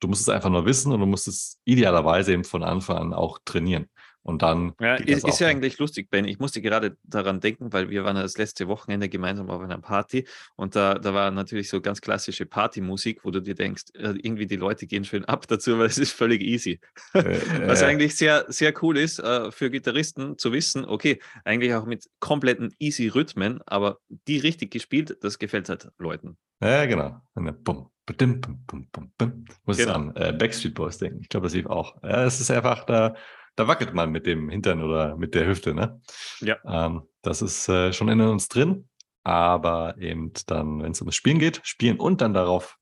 Du 0.00 0.08
musst 0.08 0.22
es 0.22 0.28
einfach 0.28 0.50
nur 0.50 0.66
wissen 0.66 0.92
und 0.92 1.00
du 1.00 1.06
musst 1.06 1.28
es 1.28 1.58
idealerweise 1.64 2.32
eben 2.32 2.44
von 2.44 2.62
Anfang 2.62 2.96
an 2.96 3.14
auch 3.14 3.38
trainieren. 3.44 3.88
Und 4.22 4.42
dann. 4.42 4.74
Ja, 4.80 4.96
ist, 4.96 5.26
ist 5.26 5.40
ja 5.40 5.48
eigentlich 5.48 5.78
lustig, 5.78 6.10
Ben. 6.10 6.26
Ich 6.26 6.38
musste 6.38 6.60
gerade 6.60 6.96
daran 7.04 7.40
denken, 7.40 7.72
weil 7.72 7.88
wir 7.88 8.04
waren 8.04 8.16
das 8.16 8.36
letzte 8.36 8.68
Wochenende 8.68 9.08
gemeinsam 9.08 9.48
auf 9.48 9.62
einer 9.62 9.78
Party 9.78 10.26
und 10.56 10.76
da, 10.76 10.94
da 10.94 11.14
war 11.14 11.30
natürlich 11.30 11.70
so 11.70 11.80
ganz 11.80 12.00
klassische 12.00 12.44
Partymusik, 12.44 13.24
wo 13.24 13.30
du 13.30 13.40
dir 13.40 13.54
denkst, 13.54 13.84
äh, 13.94 14.14
irgendwie 14.22 14.46
die 14.46 14.56
Leute 14.56 14.86
gehen 14.86 15.04
schön 15.04 15.24
ab 15.24 15.46
dazu, 15.48 15.78
weil 15.78 15.86
es 15.86 15.98
ist 15.98 16.12
völlig 16.12 16.42
easy. 16.42 16.80
Äh, 17.14 17.22
Was 17.66 17.82
eigentlich 17.82 18.14
sehr, 18.14 18.44
sehr 18.48 18.74
cool 18.82 18.98
ist 18.98 19.20
äh, 19.20 19.50
für 19.50 19.70
Gitarristen 19.70 20.36
zu 20.36 20.52
wissen, 20.52 20.84
okay, 20.84 21.18
eigentlich 21.44 21.74
auch 21.74 21.86
mit 21.86 22.06
kompletten 22.20 22.74
easy 22.78 23.08
Rhythmen, 23.08 23.60
aber 23.66 23.98
die 24.28 24.38
richtig 24.38 24.70
gespielt, 24.70 25.16
das 25.22 25.38
gefällt 25.38 25.68
halt 25.68 25.88
Leuten. 25.98 26.36
Ja, 26.62 26.84
genau. 26.84 27.22
Bum, 27.34 27.90
bum, 28.04 28.40
bum, 28.40 28.88
bum, 28.92 29.12
bum. 29.16 29.44
Muss 29.64 29.78
genau. 29.78 29.94
an 29.94 30.16
äh, 30.16 30.32
Backstreet 30.32 30.74
Boys 30.74 30.98
denken. 30.98 31.20
Ich 31.22 31.30
glaube, 31.30 31.46
das 31.46 31.54
lief 31.54 31.66
auch. 31.66 32.02
Ja, 32.02 32.24
es 32.24 32.38
ist 32.38 32.50
einfach 32.50 32.84
da 32.84 33.14
da 33.56 33.68
wackelt 33.68 33.94
man 33.94 34.10
mit 34.10 34.26
dem 34.26 34.48
Hintern 34.48 34.82
oder 34.82 35.16
mit 35.16 35.34
der 35.34 35.46
Hüfte. 35.46 35.74
Ne? 35.74 36.00
Ja. 36.40 36.56
Ähm, 36.64 37.02
das 37.22 37.42
ist 37.42 37.68
äh, 37.68 37.92
schon 37.92 38.08
in 38.08 38.20
uns 38.20 38.48
drin, 38.48 38.88
aber 39.22 39.96
eben 39.98 40.32
dann, 40.46 40.82
wenn 40.82 40.92
es 40.92 41.00
ums 41.00 41.14
Spielen 41.14 41.38
geht, 41.38 41.60
spielen 41.64 41.98
und 41.98 42.20
dann 42.20 42.34
darauf 42.34 42.76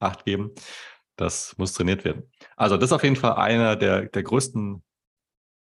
Acht 0.00 0.24
geben, 0.24 0.52
das 1.16 1.56
muss 1.56 1.72
trainiert 1.72 2.04
werden. 2.04 2.30
Also 2.56 2.76
das 2.76 2.90
ist 2.90 2.92
auf 2.92 3.04
jeden 3.04 3.16
Fall 3.16 3.34
einer 3.34 3.76
der, 3.76 4.06
der 4.06 4.22
größten 4.22 4.82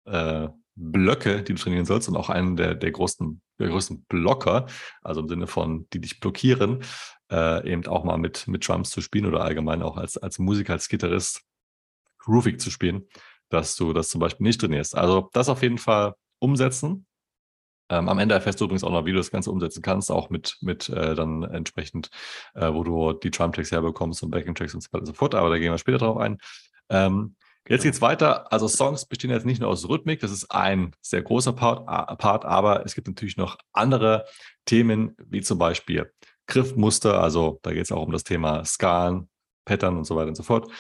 äh, 0.07 0.49
Blöcke, 0.75 1.43
die 1.43 1.55
du 1.55 1.61
trainieren 1.61 1.87
sollst 1.87 2.09
und 2.09 2.17
auch 2.17 2.29
einen 2.29 2.57
der, 2.57 2.75
der, 2.75 2.91
größten, 2.91 3.41
der 3.59 3.69
größten 3.69 4.05
Blocker, 4.05 4.67
also 5.03 5.21
im 5.21 5.29
Sinne 5.29 5.47
von, 5.47 5.89
die 5.93 6.01
dich 6.01 6.21
blockieren, 6.21 6.83
äh, 7.31 7.71
eben 7.71 7.87
auch 7.87 8.05
mal 8.05 8.19
mit, 8.19 8.47
mit 8.49 8.67
Drums 8.67 8.91
zu 8.91 9.01
spielen 9.01 9.27
oder 9.27 9.43
allgemein 9.43 9.83
auch 9.83 9.97
als, 9.97 10.17
als 10.17 10.39
Musiker, 10.39 10.75
als 10.75 10.89
Gitarrist 10.89 11.43
groovig 12.19 12.61
zu 12.61 12.71
spielen 12.71 13.09
dass 13.49 13.77
du 13.77 13.93
das 13.93 14.09
zum 14.09 14.21
Beispiel 14.21 14.45
nicht 14.45 14.61
trainierst. 14.61 14.97
Also 14.97 15.31
das 15.33 15.49
auf 15.49 15.63
jeden 15.63 15.79
Fall 15.79 16.15
umsetzen. 16.39 17.07
Ähm, 17.91 18.09
am 18.09 18.19
Ende 18.19 18.35
erfährst 18.35 18.61
du 18.61 18.65
übrigens 18.65 18.85
auch 18.85 18.91
noch, 18.91 19.07
wie 19.07 19.13
du 19.13 19.19
das 19.19 19.31
Ganze 19.31 19.51
umsetzen 19.51 19.83
kannst, 19.83 20.11
auch 20.11 20.29
mit, 20.29 20.59
mit 20.61 20.89
äh, 20.91 21.15
dann 21.15 21.43
entsprechend, 21.43 22.11
äh, 22.55 22.73
wo 22.73 22.85
du 22.85 23.15
die 23.15 23.31
Drum-Tracks 23.31 23.73
herbekommst 23.73 24.23
und 24.23 24.31
Backing-Tracks 24.31 24.75
und 24.75 24.83
so 24.83 24.89
weiter 24.93 25.01
und 25.01 25.07
so 25.07 25.13
fort. 25.15 25.35
Aber 25.35 25.49
da 25.49 25.59
gehen 25.59 25.73
wir 25.73 25.79
später 25.79 25.99
drauf 25.99 26.19
ein. 26.19 26.39
Ähm, 26.91 27.37
jetzt 27.67 27.85
geht's 27.85 28.03
weiter. 28.03 28.53
Also 28.53 28.69
Songs 28.69 29.07
bestehen 29.07 29.31
jetzt 29.31 29.47
nicht 29.47 29.61
nur 29.61 29.71
aus 29.71 29.89
Rhythmik, 29.89 30.21
das 30.21 30.33
ist 30.33 30.51
ein 30.51 30.95
sehr 31.01 31.23
großer 31.23 31.55
Part, 31.55 31.87
Part, 32.19 32.45
aber 32.45 32.85
es 32.85 32.95
gibt 32.95 33.09
natürlich 33.09 33.39
noch 33.39 33.57
andere 33.73 34.27
Themen, 34.67 35.17
wie 35.27 35.41
zum 35.41 35.59
Beispiel 35.59 36.13
Griffmuster, 36.47 37.23
also 37.23 37.59
da 37.63 37.73
geht 37.73 37.85
es 37.85 37.93
auch 37.93 38.03
um 38.03 38.13
das 38.13 38.25
Thema 38.25 38.65
Skalen, 38.65 39.29
Pattern 39.65 39.97
und 39.97 40.05
so 40.05 40.17
weiter 40.17 40.29
und 40.29 40.37
so 40.37 40.43
fort. 40.43 40.71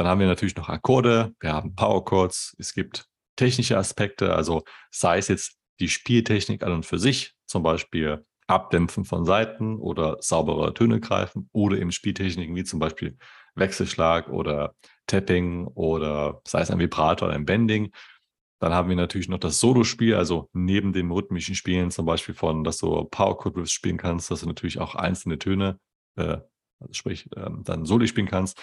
Dann 0.00 0.08
haben 0.08 0.20
wir 0.20 0.28
natürlich 0.28 0.56
noch 0.56 0.70
Akkorde, 0.70 1.34
wir 1.40 1.52
haben 1.52 1.74
Power 1.74 2.02
Chords, 2.06 2.56
es 2.58 2.72
gibt 2.72 3.04
technische 3.36 3.76
Aspekte, 3.76 4.34
also 4.34 4.62
sei 4.90 5.18
es 5.18 5.28
jetzt 5.28 5.58
die 5.78 5.90
Spieltechnik 5.90 6.62
an 6.62 6.72
und 6.72 6.86
für 6.86 6.98
sich, 6.98 7.34
zum 7.44 7.62
Beispiel 7.62 8.24
Abdämpfen 8.46 9.04
von 9.04 9.26
Seiten 9.26 9.76
oder 9.76 10.16
saubere 10.20 10.72
Töne 10.72 11.00
greifen 11.00 11.50
oder 11.52 11.76
eben 11.76 11.92
Spieltechniken 11.92 12.56
wie 12.56 12.64
zum 12.64 12.78
Beispiel 12.78 13.18
Wechselschlag 13.56 14.30
oder 14.30 14.74
Tapping 15.06 15.66
oder 15.66 16.40
sei 16.48 16.62
es 16.62 16.70
ein 16.70 16.78
Vibrator 16.78 17.28
oder 17.28 17.36
ein 17.36 17.44
Bending. 17.44 17.92
Dann 18.58 18.72
haben 18.72 18.88
wir 18.88 18.96
natürlich 18.96 19.28
noch 19.28 19.36
das 19.36 19.60
Solospiel, 19.60 20.14
also 20.14 20.48
neben 20.54 20.94
dem 20.94 21.12
rhythmischen 21.12 21.54
Spielen 21.54 21.90
zum 21.90 22.06
Beispiel 22.06 22.34
von, 22.34 22.64
dass 22.64 22.78
du 22.78 23.04
Power 23.04 23.36
Chord 23.36 23.58
Riffs 23.58 23.72
spielen 23.72 23.98
kannst, 23.98 24.30
dass 24.30 24.40
du 24.40 24.46
natürlich 24.46 24.78
auch 24.80 24.94
einzelne 24.94 25.38
Töne, 25.38 25.78
äh, 26.16 26.38
sprich, 26.90 27.26
äh, 27.36 27.50
dann 27.64 27.84
Soli 27.84 28.08
spielen 28.08 28.28
kannst. 28.28 28.58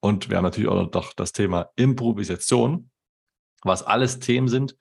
Und 0.00 0.30
wir 0.30 0.36
haben 0.36 0.44
natürlich 0.44 0.68
auch 0.68 0.92
noch 0.92 1.12
das 1.12 1.32
Thema 1.32 1.70
Improvisation, 1.76 2.90
was 3.62 3.82
alles 3.82 4.18
Themen 4.18 4.48
sind, 4.48 4.76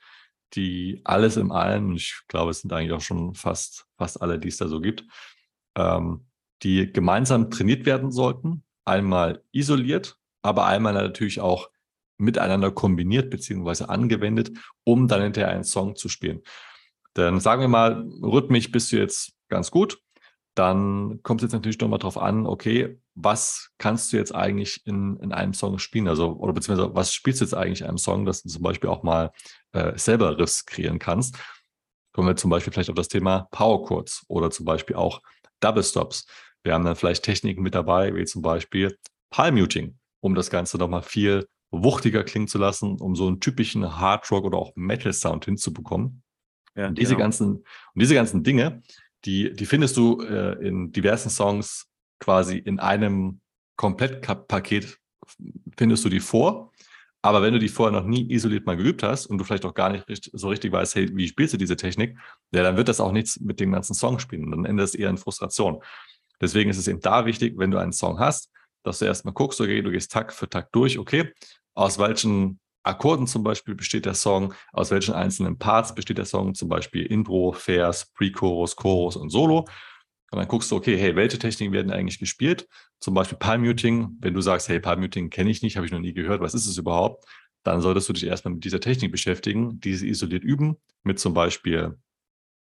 die 0.54 1.02
alles 1.04 1.38
im 1.38 1.52
Allen, 1.52 1.96
ich 1.96 2.22
glaube, 2.28 2.52
es 2.52 2.62
sind 2.62 2.74
eigentlich 2.74 2.94
auch 2.94 3.02
schon 3.02 3.36
fast, 3.36 3.86
fast 3.98 4.22
alle, 4.22 4.40
die 4.40 4.48
es 4.48 4.58
da 4.58 4.68
so 4.68 4.80
gibt, 4.80 5.04
ähm, 5.76 6.26
die 6.64 6.92
gemeinsam 6.92 7.52
trainiert 7.52 7.86
werden 7.86 8.12
sollten. 8.12 8.64
Einmal 8.86 9.44
isoliert, 9.52 10.18
aber 10.42 10.66
einmal 10.66 10.94
natürlich 10.94 11.40
auch 11.40 11.70
miteinander 12.18 12.72
kombiniert 12.72 13.30
bzw. 13.30 13.86
angewendet, 13.86 14.52
um 14.84 15.08
dann 15.08 15.22
hinterher 15.22 15.52
einen 15.52 15.64
Song 15.64 15.96
zu 15.96 16.10
spielen. 16.10 16.42
Denn 17.16 17.40
sagen 17.40 17.62
wir 17.62 17.68
mal, 17.68 18.06
rhythmisch 18.22 18.72
bist 18.72 18.92
du 18.92 18.98
jetzt 18.98 19.34
ganz 19.50 19.72
gut, 19.72 20.02
dann 20.60 21.24
kommt 21.24 21.42
es 21.42 21.46
jetzt 21.46 21.54
natürlich 21.54 21.80
nochmal 21.80 22.00
drauf 22.00 22.18
an, 22.18 22.46
okay, 22.46 23.00
was 23.16 23.72
kannst 23.78 24.12
du 24.12 24.18
jetzt 24.18 24.36
eigentlich 24.36 24.86
in, 24.86 25.18
in 25.22 25.32
einem 25.32 25.54
Song 25.54 25.80
spielen? 25.80 26.10
Also, 26.10 26.34
oder 26.34 26.52
beziehungsweise 26.52 26.94
was 26.94 27.14
spielst 27.14 27.40
du 27.40 27.46
jetzt 27.46 27.54
eigentlich 27.54 27.80
in 27.80 27.88
einem 27.88 27.98
Song, 27.98 28.26
dass 28.26 28.44
du 28.44 28.50
zum 28.50 28.62
Beispiel 28.62 28.90
auch 28.90 29.02
mal 29.02 29.32
äh, 29.72 29.98
selber 29.98 30.38
Riffs 30.38 30.66
kreieren 30.66 31.00
kannst? 31.00 31.38
Kommen 32.12 32.28
wir 32.28 32.36
zum 32.36 32.50
Beispiel 32.50 32.74
vielleicht 32.74 32.90
auf 32.90 32.96
das 32.98 33.08
Thema 33.08 33.48
Power 33.52 33.86
Chords 33.86 34.26
oder 34.28 34.52
zum 34.52 34.66
Beispiel 34.66 34.98
auch 34.98 35.22
Double 35.62 35.84
Stops. 35.84 36.28
Wir 36.64 36.74
haben 36.74 36.84
dann 36.84 36.98
vielleicht 36.98 37.24
Techniken 37.24 37.62
mit 37.62 37.74
dabei, 37.74 38.14
wie 38.14 38.26
zum 38.26 38.42
Beispiel 38.42 38.98
Palm 39.30 39.56
Muting, 39.56 39.98
um 40.20 40.36
das 40.36 40.50
Ganze 40.50 40.78
nochmal 40.78 41.04
viel 41.04 41.48
wuchtiger 41.72 42.26
klingen 42.26 42.50
zu 42.50 42.58
lassen, 42.58 43.00
um 43.00 43.16
so 43.16 43.28
einen 43.28 43.40
typischen 43.40 43.98
Hard 43.98 44.30
Rock 44.30 44.44
oder 44.44 44.58
auch 44.58 44.74
Metal 44.76 45.14
Sound 45.14 45.46
hinzubekommen. 45.46 46.22
Ja, 46.76 46.88
und 46.88 46.98
diese 46.98 47.14
genau. 47.14 47.24
ganzen, 47.24 47.56
und 47.56 47.66
diese 47.96 48.16
ganzen 48.16 48.44
Dinge, 48.44 48.82
die, 49.26 49.54
die 49.54 49.66
findest 49.66 49.98
du 49.98 50.22
äh, 50.22 50.54
in 50.66 50.92
diversen 50.92 51.30
Songs 51.30 51.88
quasi 52.20 52.58
in 52.58 52.80
einem 52.80 53.42
Komplettpaket 53.76 54.98
findest 55.78 56.06
du 56.06 56.10
die 56.10 56.20
vor. 56.20 56.72
Aber 57.22 57.42
wenn 57.42 57.54
du 57.54 57.60
die 57.60 57.68
vorher 57.68 57.98
noch 57.98 58.08
nie 58.08 58.32
isoliert 58.32 58.66
mal 58.66 58.78
geübt 58.78 59.04
hast 59.04 59.26
und 59.26 59.38
du 59.38 59.44
vielleicht 59.44 59.66
auch 59.66 59.74
gar 59.74 59.90
nicht 59.90 60.30
so 60.32 60.48
richtig 60.48 60.72
weißt, 60.72 60.96
hey, 60.96 61.10
wie 61.14 61.28
spielst 61.28 61.54
du 61.54 61.58
diese 61.58 61.76
Technik, 61.76 62.18
ja, 62.52 62.64
dann 62.64 62.78
wird 62.78 62.88
das 62.88 63.02
auch 63.02 63.12
nichts 63.12 63.40
mit 63.42 63.60
dem 63.60 63.74
ganzen 63.74 63.94
Song 63.94 64.20
spielen. 64.20 64.52
Dann 64.52 64.66
endet 64.66 64.86
es 64.86 64.96
eher 64.96 65.10
in 65.10 65.18
Frustration. 65.18 65.84
Deswegen 66.42 66.70
ist 66.70 66.78
es 66.78 66.88
eben 66.88 67.02
da 67.02 67.26
wichtig, 67.26 67.56
wenn 67.58 67.72
du 67.72 67.78
einen 67.78 67.92
Song 67.92 68.20
hast, 68.20 68.50
dass 68.84 69.00
du 69.00 69.06
erstmal 69.06 69.34
guckst, 69.34 69.60
okay, 69.60 69.82
du 69.82 69.92
gehst 69.92 70.12
Takt 70.12 70.32
für 70.32 70.50
Takt 70.50 70.74
durch, 70.74 70.98
okay, 70.98 71.34
aus 71.74 72.00
welchen 72.00 72.60
Akkorden 72.90 73.28
zum 73.28 73.44
Beispiel 73.44 73.76
besteht 73.76 74.06
der 74.06 74.14
Song, 74.14 74.54
aus 74.74 74.92
welchen 74.92 75.14
einzelnen 75.14 75.58
Parts 75.58 75.96
besteht 75.96 76.18
der 76.18 76.26
Song, 76.26 76.54
zum 76.56 76.70
Beispiel 76.70 77.06
Intro, 77.06 77.52
Vers, 77.54 78.12
Pre-Chorus, 78.14 78.76
Chorus 78.76 79.16
und 79.16 79.30
Solo. 79.30 79.68
Und 80.32 80.38
dann 80.38 80.48
guckst 80.48 80.70
du, 80.72 80.76
okay, 80.76 80.98
hey, 80.98 81.16
welche 81.16 81.40
Techniken 81.40 81.74
werden 81.74 81.92
eigentlich 81.92 82.20
gespielt? 82.20 82.68
Zum 83.00 83.14
Beispiel 83.14 83.38
Palm-Muting. 83.38 84.18
Wenn 84.20 84.34
du 84.34 84.42
sagst, 84.42 84.70
hey, 84.70 84.80
Palm-Muting 84.80 85.30
kenne 85.30 85.50
ich 85.50 85.62
nicht, 85.62 85.76
habe 85.76 85.86
ich 85.86 85.92
noch 85.92 86.00
nie 86.00 86.14
gehört, 86.14 86.42
was 86.42 86.54
ist 86.54 86.68
es 86.68 86.78
überhaupt? 86.78 87.26
Dann 87.64 87.82
solltest 87.82 88.08
du 88.10 88.14
dich 88.14 88.26
erstmal 88.26 88.54
mit 88.54 88.64
dieser 88.64 88.80
Technik 88.80 89.12
beschäftigen, 89.12 89.80
diese 89.80 90.06
isoliert 90.06 90.44
üben, 90.44 90.78
mit 91.04 91.20
zum 91.20 91.34
Beispiel 91.34 91.98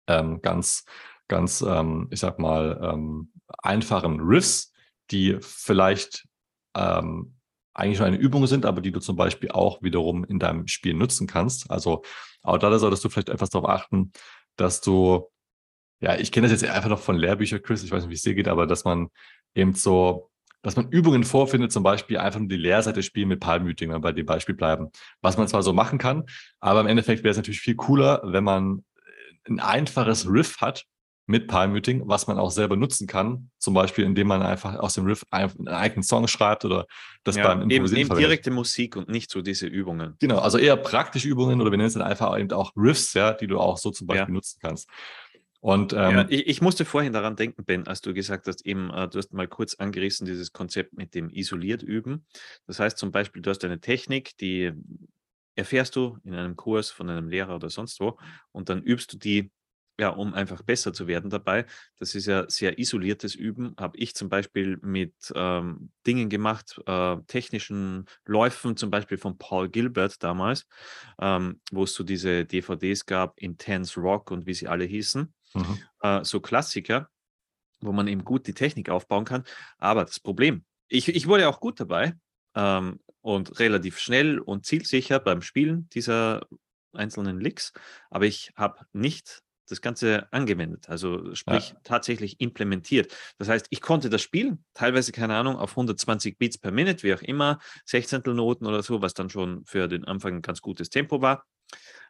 ähm, 0.07 0.41
ganz, 0.41 0.86
ganz, 1.27 1.62
ähm, 1.62 2.07
ich 2.12 2.19
sag 2.19 2.39
mal, 2.39 2.79
ähm, 2.81 3.31
einfachen 3.59 4.19
Riffs, 4.19 4.74
die 5.12 5.38
vielleicht 5.41 6.27
ähm, 6.75 7.38
eigentlich 7.73 7.99
nur 7.99 8.07
eine 8.07 8.17
Übung 8.17 8.47
sind, 8.47 8.65
aber 8.65 8.81
die 8.81 8.91
du 8.91 8.99
zum 8.99 9.15
Beispiel 9.15 9.51
auch 9.51 9.81
wiederum 9.81 10.23
in 10.23 10.39
deinem 10.39 10.67
Spiel 10.67 10.93
nutzen 10.93 11.27
kannst. 11.27 11.69
Also 11.69 12.03
auch 12.41 12.57
da 12.57 12.77
solltest 12.77 13.03
du 13.03 13.09
vielleicht 13.09 13.29
etwas 13.29 13.49
darauf 13.49 13.69
achten, 13.69 14.11
dass 14.55 14.81
du, 14.81 15.29
ja, 16.01 16.15
ich 16.15 16.31
kenne 16.31 16.47
das 16.47 16.61
jetzt 16.61 16.69
einfach 16.69 16.89
noch 16.89 16.99
von 16.99 17.17
Lehrbüchern, 17.17 17.61
Chris, 17.61 17.83
ich 17.83 17.91
weiß 17.91 18.03
nicht, 18.03 18.09
wie 18.09 18.15
es 18.15 18.21
dir 18.21 18.35
geht, 18.35 18.47
aber 18.47 18.67
dass 18.67 18.83
man 18.83 19.09
eben 19.55 19.73
so, 19.73 20.29
dass 20.61 20.75
man 20.75 20.89
Übungen 20.89 21.23
vorfindet, 21.23 21.71
zum 21.71 21.83
Beispiel 21.83 22.17
einfach 22.17 22.39
nur 22.39 22.49
die 22.49 22.57
Lehrseite 22.57 23.01
spielen 23.03 23.29
mit 23.29 23.39
Palmmuting, 23.39 23.89
wenn 23.89 23.97
wir 23.97 24.01
bei 24.01 24.11
dem 24.11 24.25
Beispiel 24.25 24.55
bleiben. 24.55 24.89
Was 25.21 25.38
man 25.38 25.47
zwar 25.47 25.63
so 25.63 25.71
machen 25.71 25.99
kann, 25.99 26.25
aber 26.59 26.81
im 26.81 26.88
Endeffekt 26.88 27.23
wäre 27.23 27.31
es 27.31 27.38
natürlich 27.38 27.61
viel 27.61 27.75
cooler, 27.75 28.21
wenn 28.25 28.43
man 28.43 28.83
ein 29.47 29.59
einfaches 29.59 30.29
Riff 30.29 30.59
hat, 30.59 30.85
mit 31.29 31.48
Palmmuting, 31.48 32.07
was 32.07 32.25
man 32.25 32.39
auch 32.39 32.50
selber 32.50 32.75
nutzen 32.75 33.05
kann. 33.05 33.51
Zum 33.59 33.75
Beispiel, 33.75 34.03
indem 34.03 34.27
man 34.27 34.41
einfach 34.41 34.75
aus 34.79 34.95
dem 34.95 35.05
Riff 35.05 35.24
einen 35.29 35.67
eigenen 35.67 36.01
Song 36.01 36.27
schreibt 36.27 36.65
oder 36.65 36.88
das 37.24 37.36
ja, 37.36 37.43
beim 37.43 37.62
Improvisieren 37.62 38.01
eben, 38.01 38.12
eben 38.12 38.19
direkte 38.19 38.50
Musik 38.50 38.95
und 38.95 39.09
nicht 39.09 39.29
so 39.29 39.43
diese 39.43 39.67
Übungen. 39.67 40.15
Genau, 40.19 40.39
also 40.39 40.57
eher 40.57 40.75
praktische 40.75 41.27
Übungen 41.27 41.62
oder 41.62 41.69
wir 41.69 41.77
nennen 41.77 41.88
es 41.88 41.93
dann 41.93 42.01
einfach 42.01 42.36
eben 42.39 42.51
auch 42.51 42.71
Riffs, 42.75 43.13
ja, 43.13 43.33
die 43.33 43.45
du 43.45 43.59
auch 43.59 43.77
so 43.77 43.91
zum 43.91 44.07
Beispiel 44.07 44.27
ja. 44.27 44.33
nutzen 44.33 44.57
kannst. 44.59 44.89
Und 45.62 45.93
ähm, 45.93 46.00
ja, 46.00 46.25
ich, 46.29 46.48
ich, 46.48 46.62
musste 46.62 46.83
vorhin 46.83 47.13
daran 47.13 47.36
denken, 47.36 47.63
Ben, 47.63 47.86
als 47.86 48.01
du 48.01 48.12
gesagt 48.15 48.48
hast, 48.48 48.65
eben, 48.65 48.89
äh, 48.89 49.07
du 49.07 49.19
hast 49.19 49.31
mal 49.31 49.48
kurz 49.48 49.75
angerissen, 49.75 50.25
dieses 50.25 50.51
Konzept 50.51 50.93
mit 50.93 51.13
dem 51.13 51.29
isoliert 51.29 51.83
üben. 51.83 52.25
Das 52.65 52.79
heißt 52.79 52.98
zum 52.98 53.12
Beispiel, 53.12 53.43
du 53.43 53.51
hast 53.51 53.63
eine 53.63 53.79
Technik, 53.79 54.36
die 54.38 54.71
erfährst 55.55 55.95
du 55.95 56.17
in 56.24 56.33
einem 56.33 56.55
Kurs 56.55 56.89
von 56.89 57.07
einem 57.07 57.29
Lehrer 57.29 57.55
oder 57.55 57.69
sonst 57.69 58.00
wo 58.00 58.17
und 58.51 58.69
dann 58.69 58.81
übst 58.81 59.13
du 59.13 59.17
die 59.17 59.51
ja, 59.99 60.09
um 60.09 60.33
einfach 60.33 60.61
besser 60.61 60.93
zu 60.93 61.07
werden 61.07 61.29
dabei. 61.29 61.65
Das 61.97 62.15
ist 62.15 62.25
ja 62.25 62.49
sehr 62.49 62.79
isoliertes 62.79 63.35
Üben. 63.35 63.75
Habe 63.77 63.97
ich 63.97 64.15
zum 64.15 64.29
Beispiel 64.29 64.77
mit 64.81 65.13
ähm, 65.35 65.91
Dingen 66.07 66.29
gemacht, 66.29 66.79
äh, 66.85 67.17
technischen 67.27 68.05
Läufen, 68.25 68.77
zum 68.77 68.89
Beispiel 68.89 69.17
von 69.17 69.37
Paul 69.37 69.67
Gilbert 69.67 70.23
damals, 70.23 70.67
ähm, 71.19 71.59
wo 71.71 71.83
es 71.83 71.93
so 71.93 72.03
diese 72.03 72.45
DVDs 72.45 73.05
gab, 73.05 73.37
Intense 73.39 73.99
Rock 73.99 74.31
und 74.31 74.45
wie 74.45 74.53
sie 74.53 74.69
alle 74.69 74.85
hießen. 74.85 75.33
Mhm. 75.53 75.79
Äh, 76.01 76.23
so 76.23 76.39
Klassiker, 76.39 77.09
wo 77.81 77.91
man 77.91 78.07
eben 78.07 78.23
gut 78.23 78.47
die 78.47 78.53
Technik 78.53 78.89
aufbauen 78.89 79.25
kann. 79.25 79.43
Aber 79.77 80.05
das 80.05 80.21
Problem, 80.21 80.63
ich, 80.87 81.09
ich 81.09 81.27
wurde 81.27 81.49
auch 81.49 81.59
gut 81.59 81.79
dabei 81.79 82.13
ähm, 82.55 83.01
und 83.19 83.59
relativ 83.59 83.99
schnell 83.99 84.39
und 84.39 84.65
zielsicher 84.65 85.19
beim 85.19 85.41
Spielen 85.41 85.89
dieser 85.89 86.47
einzelnen 86.93 87.39
Licks, 87.39 87.73
aber 88.09 88.25
ich 88.25 88.51
habe 88.55 88.85
nicht 88.93 89.43
das 89.71 89.81
Ganze 89.81 90.31
angewendet, 90.31 90.89
also 90.89 91.33
sprich 91.35 91.69
ja. 91.69 91.77
tatsächlich 91.83 92.39
implementiert. 92.39 93.15
Das 93.38 93.49
heißt, 93.49 93.67
ich 93.69 93.81
konnte 93.81 94.09
das 94.09 94.21
Spiel, 94.21 94.57
teilweise, 94.73 95.11
keine 95.11 95.35
Ahnung, 95.35 95.55
auf 95.55 95.71
120 95.71 96.38
Beats 96.38 96.57
per 96.57 96.71
Minute, 96.71 97.03
wie 97.03 97.13
auch 97.13 97.21
immer, 97.21 97.59
Sechzehntelnoten 97.85 98.67
oder 98.67 98.83
so, 98.83 99.01
was 99.01 99.13
dann 99.13 99.29
schon 99.29 99.65
für 99.65 99.88
den 99.88 100.05
Anfang 100.05 100.35
ein 100.35 100.41
ganz 100.41 100.61
gutes 100.61 100.89
Tempo 100.89 101.21
war. 101.21 101.45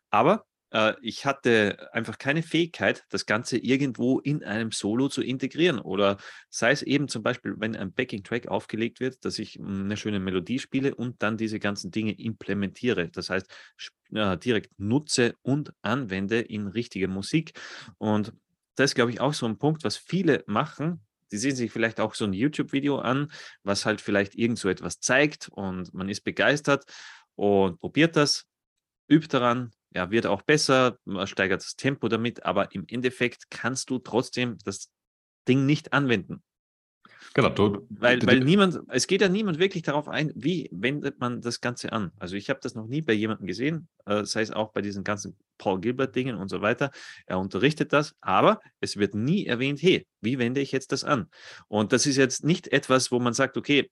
Aber 0.10 0.46
äh, 0.72 0.94
ich 1.02 1.26
hatte 1.26 1.90
einfach 1.94 2.18
keine 2.18 2.44
Fähigkeit, 2.44 3.06
das 3.10 3.26
Ganze 3.26 3.58
irgendwo 3.58 4.20
in 4.20 4.44
einem 4.44 4.72
Solo 4.72 5.10
zu 5.10 5.22
integrieren. 5.22 5.80
Oder 5.80 6.18
sei 6.50 6.72
es 6.72 6.82
eben 6.82 7.08
zum 7.08 7.24
Beispiel, 7.24 7.56
wenn 7.58 7.76
ein 7.76 7.94
Backing-Track 7.94 8.48
aufgelegt 8.48 9.00
wird, 9.00 9.24
dass 9.26 9.40
ich 9.40 9.56
hm, 9.56 9.86
eine 9.86 9.98
schöne 9.98 10.20
Melodie 10.20 10.60
spiele 10.60 10.96
und 10.96 11.22
dann 11.22 11.38
diese 11.38 11.60
ganzen 11.60 11.92
Dinge 11.92 12.12
implementiere. 12.14 13.10
Das 13.10 13.30
heißt, 13.30 13.48
äh, 14.14 14.38
direkt 14.38 14.80
nutze 14.80 15.36
und 15.42 15.74
anwende 15.82 16.40
in 16.40 16.68
richtige 16.68 17.08
Musik. 17.08 17.60
Und 17.98 18.34
das 18.76 18.92
ist, 18.92 18.96
glaube 18.96 19.12
ich, 19.12 19.20
auch 19.20 19.34
so 19.34 19.46
ein 19.46 19.58
Punkt, 19.58 19.84
was 19.84 19.98
viele 19.98 20.44
machen, 20.48 21.02
die 21.32 21.38
sehen 21.38 21.56
sich 21.56 21.72
vielleicht 21.72 22.00
auch 22.00 22.16
so 22.16 22.26
ein 22.26 22.34
YouTube-Video 22.34 22.98
an, 23.00 23.32
was 23.64 23.86
halt 23.86 24.02
vielleicht 24.02 24.36
irgend 24.36 24.58
so 24.58 24.70
etwas 24.70 25.00
zeigt 25.00 25.50
und 25.50 25.94
man 25.94 26.10
ist 26.10 26.22
begeistert 26.22 26.86
und 27.36 27.80
probiert 27.80 28.16
das, 28.16 28.48
übt 29.08 29.28
daran, 29.30 29.72
ja, 29.94 30.12
wird 30.12 30.26
auch 30.26 30.42
besser, 30.42 30.98
man 31.06 31.28
steigert 31.28 31.62
das 31.62 31.76
Tempo 31.76 32.08
damit, 32.08 32.46
aber 32.46 32.74
im 32.74 32.86
Endeffekt 32.88 33.50
kannst 33.50 33.90
du 33.90 34.00
trotzdem 34.00 34.58
das 34.64 34.92
Ding 35.48 35.66
nicht 35.66 35.94
anwenden. 35.94 36.44
Genau. 37.34 37.50
Du, 37.50 37.86
weil, 37.90 38.26
weil 38.26 38.40
niemand, 38.40 38.80
es 38.88 39.06
geht 39.06 39.22
ja 39.22 39.30
niemand 39.30 39.60
wirklich 39.60 39.84
darauf 39.84 40.08
ein, 40.08 40.32
wie 40.36 40.68
wendet 40.72 41.20
man 41.20 41.42
das 41.42 41.62
Ganze 41.62 41.92
an. 41.92 42.12
Also 42.18 42.36
ich 42.36 42.50
habe 42.50 42.60
das 42.62 42.74
noch 42.74 42.88
nie 42.88 43.02
bei 43.02 43.14
jemandem 43.14 43.46
gesehen, 43.46 43.88
äh, 44.06 44.26
sei 44.26 44.42
es 44.42 44.52
auch 44.52 44.72
bei 44.72 44.82
diesen 44.82 45.04
ganzen 45.04 45.38
Paul 45.60 45.80
Gilbert-Dingen 45.80 46.38
und 46.38 46.50
so 46.50 46.62
weiter. 46.62 46.92
Er 47.28 47.38
unterrichtet 47.38 47.94
das, 47.94 48.16
aber 48.22 48.62
es 48.80 48.98
wird 48.98 49.14
nie 49.14 49.46
erwähnt, 49.46 49.82
hey, 49.82 50.08
wie 50.22 50.40
wende 50.40 50.60
ich 50.62 50.72
jetzt 50.72 50.92
das 50.92 51.04
an? 51.04 51.30
Und 51.68 51.94
das 51.94 52.08
ist 52.08 52.18
jetzt 52.18 52.44
nicht 52.44 52.70
etwas, 52.70 53.12
wo 53.12 53.20
man 53.20 53.34
sagt, 53.34 53.58
okay, 53.58 53.92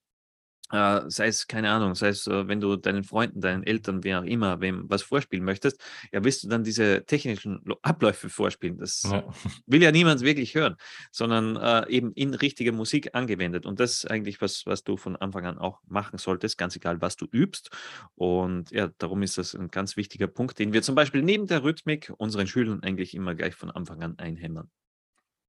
äh, 0.71 1.01
sei 1.07 1.27
es, 1.27 1.47
keine 1.47 1.71
Ahnung, 1.71 1.95
sei 1.95 2.09
es, 2.09 2.27
äh, 2.27 2.47
wenn 2.47 2.59
du 2.59 2.75
deinen 2.75 3.03
Freunden, 3.03 3.41
deinen 3.41 3.63
Eltern, 3.63 4.03
wer 4.03 4.19
auch 4.19 4.23
immer, 4.23 4.59
wem 4.61 4.85
was 4.89 5.01
vorspielen 5.01 5.45
möchtest, 5.45 5.79
ja, 6.11 6.23
willst 6.23 6.43
du 6.43 6.49
dann 6.49 6.63
diese 6.63 7.05
technischen 7.05 7.63
Abläufe 7.81 8.29
vorspielen. 8.29 8.77
Das 8.77 9.03
ja. 9.03 9.23
will 9.65 9.81
ja 9.81 9.91
niemand 9.91 10.21
wirklich 10.21 10.55
hören, 10.55 10.75
sondern 11.11 11.55
äh, 11.55 11.89
eben 11.89 12.11
in 12.13 12.33
richtige 12.33 12.71
Musik 12.71 13.15
angewendet. 13.15 13.65
Und 13.65 13.79
das 13.79 13.97
ist 13.97 14.11
eigentlich 14.11 14.41
was, 14.41 14.65
was 14.65 14.83
du 14.83 14.97
von 14.97 15.15
Anfang 15.15 15.45
an 15.45 15.57
auch 15.57 15.79
machen 15.87 16.17
solltest, 16.17 16.57
ganz 16.57 16.75
egal, 16.75 17.01
was 17.01 17.15
du 17.15 17.25
übst. 17.31 17.69
Und 18.15 18.71
ja, 18.71 18.89
darum 18.97 19.23
ist 19.23 19.37
das 19.37 19.55
ein 19.55 19.69
ganz 19.69 19.97
wichtiger 19.97 20.27
Punkt, 20.27 20.59
den 20.59 20.73
wir 20.73 20.81
zum 20.81 20.95
Beispiel 20.95 21.21
neben 21.21 21.47
der 21.47 21.63
Rhythmik 21.63 22.11
unseren 22.17 22.47
Schülern 22.47 22.83
eigentlich 22.83 23.13
immer 23.13 23.35
gleich 23.35 23.55
von 23.55 23.71
Anfang 23.71 24.03
an 24.03 24.17
einhämmern. 24.19 24.69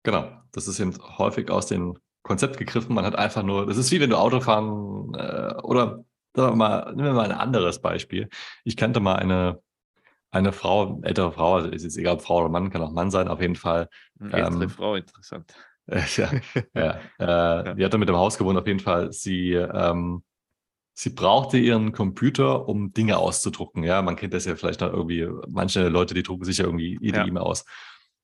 Genau, 0.05 0.31
das 0.53 0.69
ist 0.69 0.81
eben 0.81 0.97
häufig 1.19 1.51
aus 1.51 1.67
den 1.67 1.99
Konzept 2.23 2.59
gegriffen. 2.59 2.95
Man 2.95 3.05
hat 3.05 3.17
einfach 3.17 3.43
nur, 3.43 3.67
das 3.67 3.77
ist 3.77 3.91
wie 3.91 4.01
wenn 4.01 4.11
du 4.11 4.17
Autofahren 4.17 5.15
äh, 5.15 5.55
oder 5.63 6.05
sagen 6.35 6.53
wir 6.53 6.57
mal, 6.57 6.93
nehmen 6.95 7.09
wir 7.09 7.13
mal 7.13 7.31
ein 7.31 7.39
anderes 7.39 7.81
Beispiel. 7.81 8.29
Ich 8.65 8.77
kannte 8.77 9.01
mal 9.01 9.17
eine, 9.17 9.61
eine 10.31 10.53
Frau, 10.53 11.01
ältere 11.03 11.33
Frau, 11.33 11.57
also 11.57 11.71
ist 11.71 11.85
jetzt 11.85 11.97
egal, 11.97 12.15
ob 12.15 12.23
Frau 12.23 12.41
oder 12.41 12.49
Mann, 12.49 12.71
kann 12.71 12.83
auch 12.83 12.93
Mann 12.93 13.11
sein, 13.11 13.29
auf 13.29 13.41
jeden 13.41 13.57
Fall. 13.57 13.89
Ältere 14.21 14.65
ähm, 14.65 14.71
Frau, 14.71 14.95
interessant. 14.95 15.55
Äh, 15.91 16.03
ja, 16.19 16.31
ja, 16.75 17.01
äh, 17.19 17.25
ja. 17.25 17.73
Die 17.73 17.83
hat 17.83 17.95
dann 17.95 18.01
mit 18.01 18.11
dem 18.11 18.17
Haus 18.17 18.37
gewohnt, 18.37 18.59
auf 18.59 18.67
jeden 18.67 18.79
Fall. 18.79 19.11
Sie, 19.11 19.53
ähm, 19.53 20.23
sie 20.93 21.09
brauchte 21.09 21.57
ihren 21.57 21.93
Computer, 21.93 22.69
um 22.69 22.93
Dinge 22.93 23.17
auszudrucken. 23.17 23.85
Ja, 23.85 24.03
man 24.03 24.15
kennt 24.15 24.35
das 24.35 24.45
ja 24.45 24.55
vielleicht 24.55 24.83
noch 24.83 24.93
irgendwie, 24.93 25.27
manche 25.49 25.89
Leute, 25.89 26.13
die 26.13 26.23
drucken 26.23 26.45
sich 26.45 26.59
ja 26.59 26.67
irgendwie 26.67 26.99
jede 27.01 27.21
ja. 27.21 27.27
E-Mail 27.27 27.43
aus. 27.43 27.65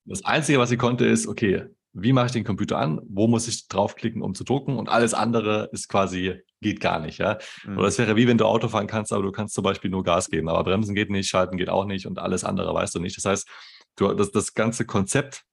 Das 0.04 0.26
Einzige, 0.26 0.58
was 0.58 0.68
sie 0.68 0.76
konnte, 0.76 1.06
ist, 1.06 1.26
okay, 1.26 1.64
wie 1.94 2.12
mache 2.12 2.26
ich 2.26 2.32
den 2.32 2.44
Computer 2.44 2.78
an, 2.78 3.00
wo 3.08 3.28
muss 3.28 3.46
ich 3.46 3.68
draufklicken, 3.68 4.20
um 4.20 4.34
zu 4.34 4.42
drucken 4.42 4.76
und 4.76 4.88
alles 4.88 5.14
andere 5.14 5.70
ist 5.72 5.88
quasi, 5.88 6.40
geht 6.60 6.80
gar 6.80 6.98
nicht, 6.98 7.18
ja. 7.18 7.38
Mhm. 7.64 7.78
Oder 7.78 7.86
es 7.86 7.98
wäre 7.98 8.16
wie 8.16 8.26
wenn 8.26 8.36
du 8.36 8.46
Auto 8.46 8.68
fahren 8.68 8.88
kannst, 8.88 9.12
aber 9.12 9.22
du 9.22 9.30
kannst 9.30 9.54
zum 9.54 9.62
Beispiel 9.62 9.90
nur 9.90 10.02
Gas 10.02 10.28
geben, 10.28 10.48
aber 10.48 10.64
Bremsen 10.64 10.96
geht 10.96 11.10
nicht, 11.10 11.28
Schalten 11.28 11.56
geht 11.56 11.70
auch 11.70 11.84
nicht 11.84 12.06
und 12.06 12.18
alles 12.18 12.42
andere 12.42 12.74
weißt 12.74 12.96
du 12.96 12.98
nicht. 12.98 13.16
Das 13.16 13.24
heißt, 13.24 13.48
du, 13.96 14.12
das, 14.12 14.32
das 14.32 14.54
ganze 14.54 14.84
Konzept 14.84 15.44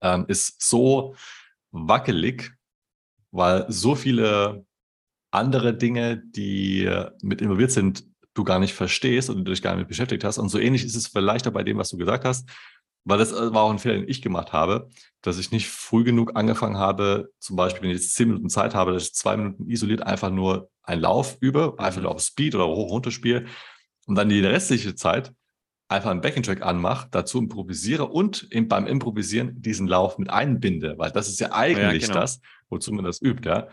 ähm, 0.00 0.24
ist 0.28 0.62
so 0.62 1.16
wackelig, 1.72 2.52
weil 3.32 3.66
so 3.68 3.96
viele 3.96 4.64
andere 5.32 5.76
Dinge, 5.76 6.22
die 6.24 6.88
mit 7.22 7.42
involviert 7.42 7.72
sind, 7.72 8.04
du 8.34 8.44
gar 8.44 8.60
nicht 8.60 8.74
verstehst 8.74 9.30
und 9.30 9.38
du 9.44 9.50
dich 9.50 9.62
gar 9.62 9.74
nicht 9.74 9.88
beschäftigt 9.88 10.22
hast. 10.22 10.38
Und 10.38 10.48
so 10.48 10.58
ähnlich 10.58 10.84
ist 10.84 10.94
es 10.94 11.08
vielleicht 11.08 11.48
auch 11.48 11.52
bei 11.52 11.64
dem, 11.64 11.78
was 11.78 11.88
du 11.88 11.96
gesagt 11.96 12.24
hast 12.24 12.48
weil 13.06 13.18
das 13.18 13.32
äh, 13.32 13.54
war 13.54 13.62
auch 13.62 13.70
ein 13.70 13.78
Fehler, 13.78 13.94
den 13.94 14.08
ich 14.08 14.20
gemacht 14.20 14.52
habe, 14.52 14.90
dass 15.22 15.38
ich 15.38 15.52
nicht 15.52 15.68
früh 15.68 16.04
genug 16.04 16.36
angefangen 16.36 16.76
habe, 16.76 17.30
zum 17.38 17.56
Beispiel, 17.56 17.82
wenn 17.82 17.90
ich 17.90 18.02
jetzt 18.02 18.14
zehn 18.14 18.28
Minuten 18.28 18.50
Zeit 18.50 18.74
habe, 18.74 18.92
dass 18.92 19.04
ich 19.04 19.14
zwei 19.14 19.36
Minuten 19.36 19.70
isoliert 19.70 20.02
einfach 20.02 20.30
nur 20.30 20.68
einen 20.82 21.00
Lauf 21.00 21.38
übe, 21.40 21.74
einfach 21.78 22.02
nur 22.02 22.10
auf 22.10 22.20
Speed 22.20 22.54
oder 22.54 22.66
hoch 22.66 22.90
runter 22.90 23.10
spiele 23.10 23.46
und 24.06 24.16
dann 24.16 24.28
die 24.28 24.40
restliche 24.40 24.94
Zeit 24.94 25.32
einfach 25.88 26.10
einen 26.10 26.20
Backing-Track 26.20 26.62
anmache, 26.62 27.06
dazu 27.12 27.38
improvisiere 27.38 28.06
und 28.06 28.48
beim 28.68 28.88
Improvisieren 28.88 29.60
diesen 29.62 29.86
Lauf 29.86 30.18
mit 30.18 30.28
einbinde, 30.28 30.98
weil 30.98 31.12
das 31.12 31.28
ist 31.28 31.38
ja 31.38 31.52
eigentlich 31.52 32.02
ja, 32.02 32.08
genau. 32.08 32.20
das, 32.20 32.40
wozu 32.68 32.92
man 32.92 33.04
das 33.04 33.22
übt, 33.22 33.48
ja. 33.48 33.68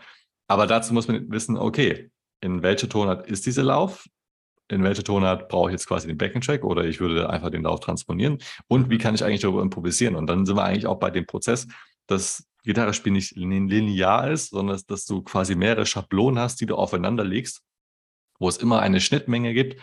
Aber 0.46 0.68
dazu 0.68 0.94
muss 0.94 1.08
man 1.08 1.28
wissen, 1.30 1.56
okay, 1.56 2.10
in 2.40 2.62
welcher 2.62 2.88
Tonart 2.88 3.26
ist 3.26 3.46
dieser 3.46 3.64
Lauf? 3.64 4.06
In 4.68 4.82
welcher 4.82 5.04
Tonart 5.04 5.48
brauche 5.48 5.70
ich 5.70 5.72
jetzt 5.72 5.86
quasi 5.86 6.06
den 6.06 6.18
Backend-Check 6.18 6.64
oder 6.64 6.84
ich 6.84 7.00
würde 7.00 7.28
einfach 7.28 7.50
den 7.50 7.62
Lauf 7.62 7.80
transponieren 7.80 8.38
und 8.66 8.90
wie 8.90 8.98
kann 8.98 9.14
ich 9.14 9.24
eigentlich 9.24 9.40
darüber 9.40 9.62
improvisieren? 9.62 10.16
Und 10.16 10.26
dann 10.26 10.46
sind 10.46 10.56
wir 10.56 10.64
eigentlich 10.64 10.86
auch 10.86 10.98
bei 10.98 11.10
dem 11.10 11.26
Prozess, 11.26 11.66
dass 12.06 12.46
Gitarrespiel 12.64 13.12
nicht 13.12 13.36
linear 13.36 14.30
ist, 14.30 14.50
sondern 14.50 14.80
dass 14.86 15.04
du 15.04 15.22
quasi 15.22 15.54
mehrere 15.54 15.84
Schablonen 15.84 16.38
hast, 16.38 16.60
die 16.60 16.66
du 16.66 16.76
aufeinander 16.76 17.24
legst, 17.24 17.62
wo 18.38 18.48
es 18.48 18.56
immer 18.56 18.80
eine 18.80 19.00
Schnittmenge 19.00 19.52
gibt, 19.52 19.80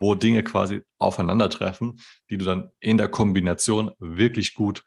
wo 0.00 0.14
Dinge 0.14 0.42
quasi 0.42 0.82
aufeinandertreffen, 0.98 2.00
die 2.28 2.38
du 2.38 2.44
dann 2.44 2.70
in 2.80 2.98
der 2.98 3.08
Kombination 3.08 3.92
wirklich 3.98 4.54
gut 4.54 4.84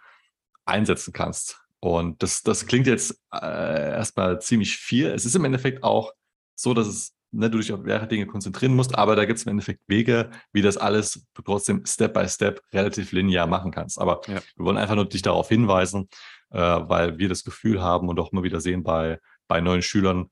einsetzen 0.65 1.13
kannst. 1.13 1.62
Und 1.79 2.22
das, 2.22 2.44
das 2.44 2.65
klingt 2.65 2.86
jetzt 2.86 3.22
äh, 3.34 3.91
erstmal 3.91 4.41
ziemlich 4.41 4.75
viel. 4.75 5.08
Es 5.08 5.25
ist 5.25 5.36
im 5.36 5.46
Endeffekt 5.46 5.84
auch 5.84 6.12
so, 6.56 6.74
dass 6.74 6.88
es 6.88 7.15
ne, 7.31 7.50
du 7.50 7.57
dich 7.57 7.71
auf 7.71 7.81
mehrere 7.81 8.07
Dinge 8.07 8.25
konzentrieren 8.25 8.75
musst, 8.75 8.95
aber 8.95 9.15
da 9.15 9.25
gibt 9.25 9.39
es 9.39 9.45
im 9.45 9.51
Endeffekt 9.51 9.81
Wege, 9.88 10.29
wie 10.51 10.62
das 10.62 10.77
alles 10.77 11.25
du 11.33 11.41
trotzdem 11.41 11.86
Step 11.86 12.13
by 12.13 12.27
Step 12.27 12.62
relativ 12.74 13.12
linear 13.12 13.48
machen 13.48 13.71
kannst. 13.71 14.00
Aber 14.00 14.21
ja. 14.27 14.41
wir 14.55 14.65
wollen 14.65 14.77
einfach 14.77 14.95
nur 14.95 15.07
dich 15.07 15.21
darauf 15.21 15.50
hinweisen, 15.50 16.09
äh, 16.51 16.59
weil 16.59 17.17
wir 17.17 17.29
das 17.29 17.43
Gefühl 17.43 17.81
haben 17.81 18.09
und 18.09 18.20
auch 18.20 18.31
immer 18.31 18.44
wieder 18.44 18.61
sehen 18.61 18.83
bei, 18.83 19.20
bei 19.48 19.61
neuen 19.61 19.81
Schülern, 19.81 20.29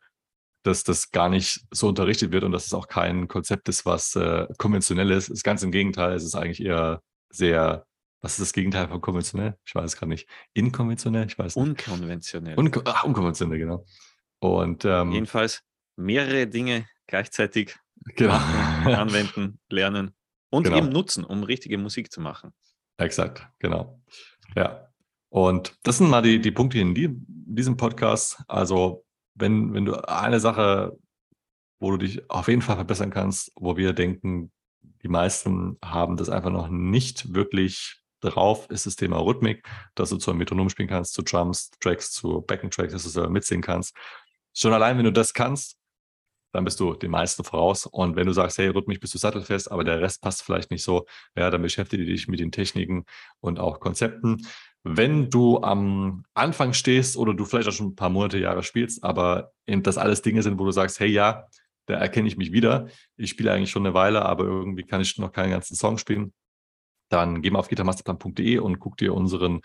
dass 0.63 0.83
das 0.83 1.11
gar 1.11 1.29
nicht 1.29 1.65
so 1.71 1.87
unterrichtet 1.87 2.31
wird 2.31 2.43
und 2.43 2.51
dass 2.51 2.65
es 2.65 2.73
auch 2.73 2.87
kein 2.87 3.27
Konzept 3.27 3.69
ist, 3.69 3.85
was 3.85 4.15
äh, 4.15 4.47
konventionell 4.57 5.11
ist. 5.11 5.29
ist. 5.29 5.43
Ganz 5.43 5.63
im 5.63 5.71
Gegenteil, 5.71 6.13
es 6.13 6.23
ist 6.23 6.35
eigentlich 6.35 6.61
eher 6.61 7.01
sehr, 7.29 7.85
was 8.21 8.33
ist 8.33 8.41
das 8.41 8.53
Gegenteil 8.53 8.87
von 8.87 8.99
konventionell? 8.99 9.55
Ich 9.65 9.75
weiß 9.75 9.85
es 9.85 9.97
gerade 9.97 10.09
nicht. 10.09 10.27
Inkonventionell? 10.53 11.27
Ich 11.27 11.37
weiß 11.37 11.55
nicht. 11.55 11.67
Unkonventionell. 11.67 12.57
Un 12.57 12.71
Ach, 12.85 13.03
unkonventionell, 13.03 13.59
genau. 13.59 13.85
Und 14.39 14.85
ähm, 14.85 15.11
jedenfalls 15.11 15.63
mehrere 15.97 16.47
Dinge 16.47 16.87
gleichzeitig 17.07 17.75
genau. 18.15 18.33
anwenden, 18.85 19.59
lernen 19.69 20.11
und 20.49 20.63
genau. 20.63 20.77
eben 20.77 20.89
nutzen, 20.89 21.23
um 21.23 21.43
richtige 21.43 21.77
Musik 21.77 22.11
zu 22.11 22.21
machen. 22.21 22.53
Exakt, 22.97 23.47
genau. 23.59 24.01
Ja. 24.55 24.87
Und 25.29 25.77
das 25.83 25.97
sind 25.97 26.09
mal 26.09 26.21
die, 26.21 26.39
die 26.39 26.51
Punkte 26.51 26.79
in, 26.79 26.95
die, 26.95 27.03
in 27.03 27.25
diesem 27.27 27.77
Podcast. 27.77 28.41
Also, 28.47 29.05
wenn, 29.35 29.73
wenn 29.73 29.85
du 29.85 29.95
eine 30.07 30.39
Sache, 30.39 30.97
wo 31.79 31.91
du 31.91 31.97
dich 31.97 32.29
auf 32.29 32.47
jeden 32.47 32.61
Fall 32.61 32.75
verbessern 32.75 33.11
kannst, 33.11 33.51
wo 33.55 33.77
wir 33.77 33.93
denken, 33.93 34.51
die 35.03 35.09
meisten 35.09 35.77
haben 35.83 36.17
das 36.17 36.29
einfach 36.29 36.49
noch 36.49 36.69
nicht 36.69 37.33
wirklich 37.33 38.01
drauf, 38.21 38.67
ist 38.69 38.85
das 38.85 38.95
Thema 38.95 39.17
Rhythmik, 39.19 39.67
dass 39.95 40.09
du 40.09 40.17
zu 40.17 40.31
einem 40.31 40.39
Metronom 40.39 40.69
spielen 40.69 40.89
kannst, 40.89 41.13
zu 41.13 41.21
Drums, 41.21 41.69
Tracks, 41.79 42.11
zu 42.11 42.41
Backen 42.41 42.71
Tracks, 42.71 42.93
dass 42.93 43.03
du 43.03 43.09
selber 43.09 43.29
mitsingen 43.29 43.61
kannst. 43.61 43.95
Schon 44.53 44.73
allein, 44.73 44.97
wenn 44.97 45.05
du 45.05 45.11
das 45.11 45.33
kannst, 45.33 45.76
dann 46.57 46.65
bist 46.65 46.79
du 46.79 46.95
den 46.95 47.11
meisten 47.11 47.43
voraus. 47.43 47.85
Und 47.85 48.15
wenn 48.15 48.25
du 48.25 48.33
sagst, 48.33 48.57
hey, 48.57 48.69
rhythmisch 48.69 48.99
bist 48.99 49.13
du 49.13 49.19
sattelfest, 49.19 49.71
aber 49.71 49.83
der 49.83 50.01
Rest 50.01 50.23
passt 50.23 50.41
vielleicht 50.41 50.71
nicht 50.71 50.83
so, 50.83 51.05
ja, 51.35 51.51
dann 51.51 51.61
beschäftige 51.61 52.03
dich 52.03 52.27
mit 52.27 52.39
den 52.39 52.51
Techniken 52.51 53.05
und 53.41 53.59
auch 53.59 53.79
Konzepten. 53.79 54.43
Wenn 54.81 55.29
du 55.29 55.61
am 55.61 56.23
Anfang 56.33 56.73
stehst 56.73 57.15
oder 57.15 57.35
du 57.35 57.45
vielleicht 57.45 57.69
auch 57.69 57.73
schon 57.73 57.89
ein 57.89 57.95
paar 57.95 58.09
Monate, 58.09 58.39
Jahre 58.39 58.63
spielst, 58.63 59.03
aber 59.03 59.51
das 59.67 59.99
alles 59.99 60.23
Dinge 60.23 60.41
sind, 60.41 60.57
wo 60.57 60.65
du 60.65 60.71
sagst, 60.71 60.99
hey, 60.99 61.09
ja, 61.09 61.45
da 61.85 61.93
erkenne 61.93 62.27
ich 62.27 62.37
mich 62.37 62.51
wieder. 62.51 62.87
Ich 63.17 63.29
spiele 63.29 63.53
eigentlich 63.53 63.69
schon 63.69 63.85
eine 63.85 63.93
Weile, 63.93 64.25
aber 64.25 64.45
irgendwie 64.45 64.83
kann 64.83 65.01
ich 65.01 65.15
noch 65.19 65.31
keinen 65.31 65.51
ganzen 65.51 65.75
Song 65.75 65.99
spielen. 65.99 66.33
Dann 67.09 67.41
geh 67.41 67.49
mal 67.49 67.59
auf 67.59 67.69
gitarmasterplan.de 67.69 68.59
und 68.59 68.79
guck 68.79 68.97
dir 68.97 69.13
unseren 69.13 69.61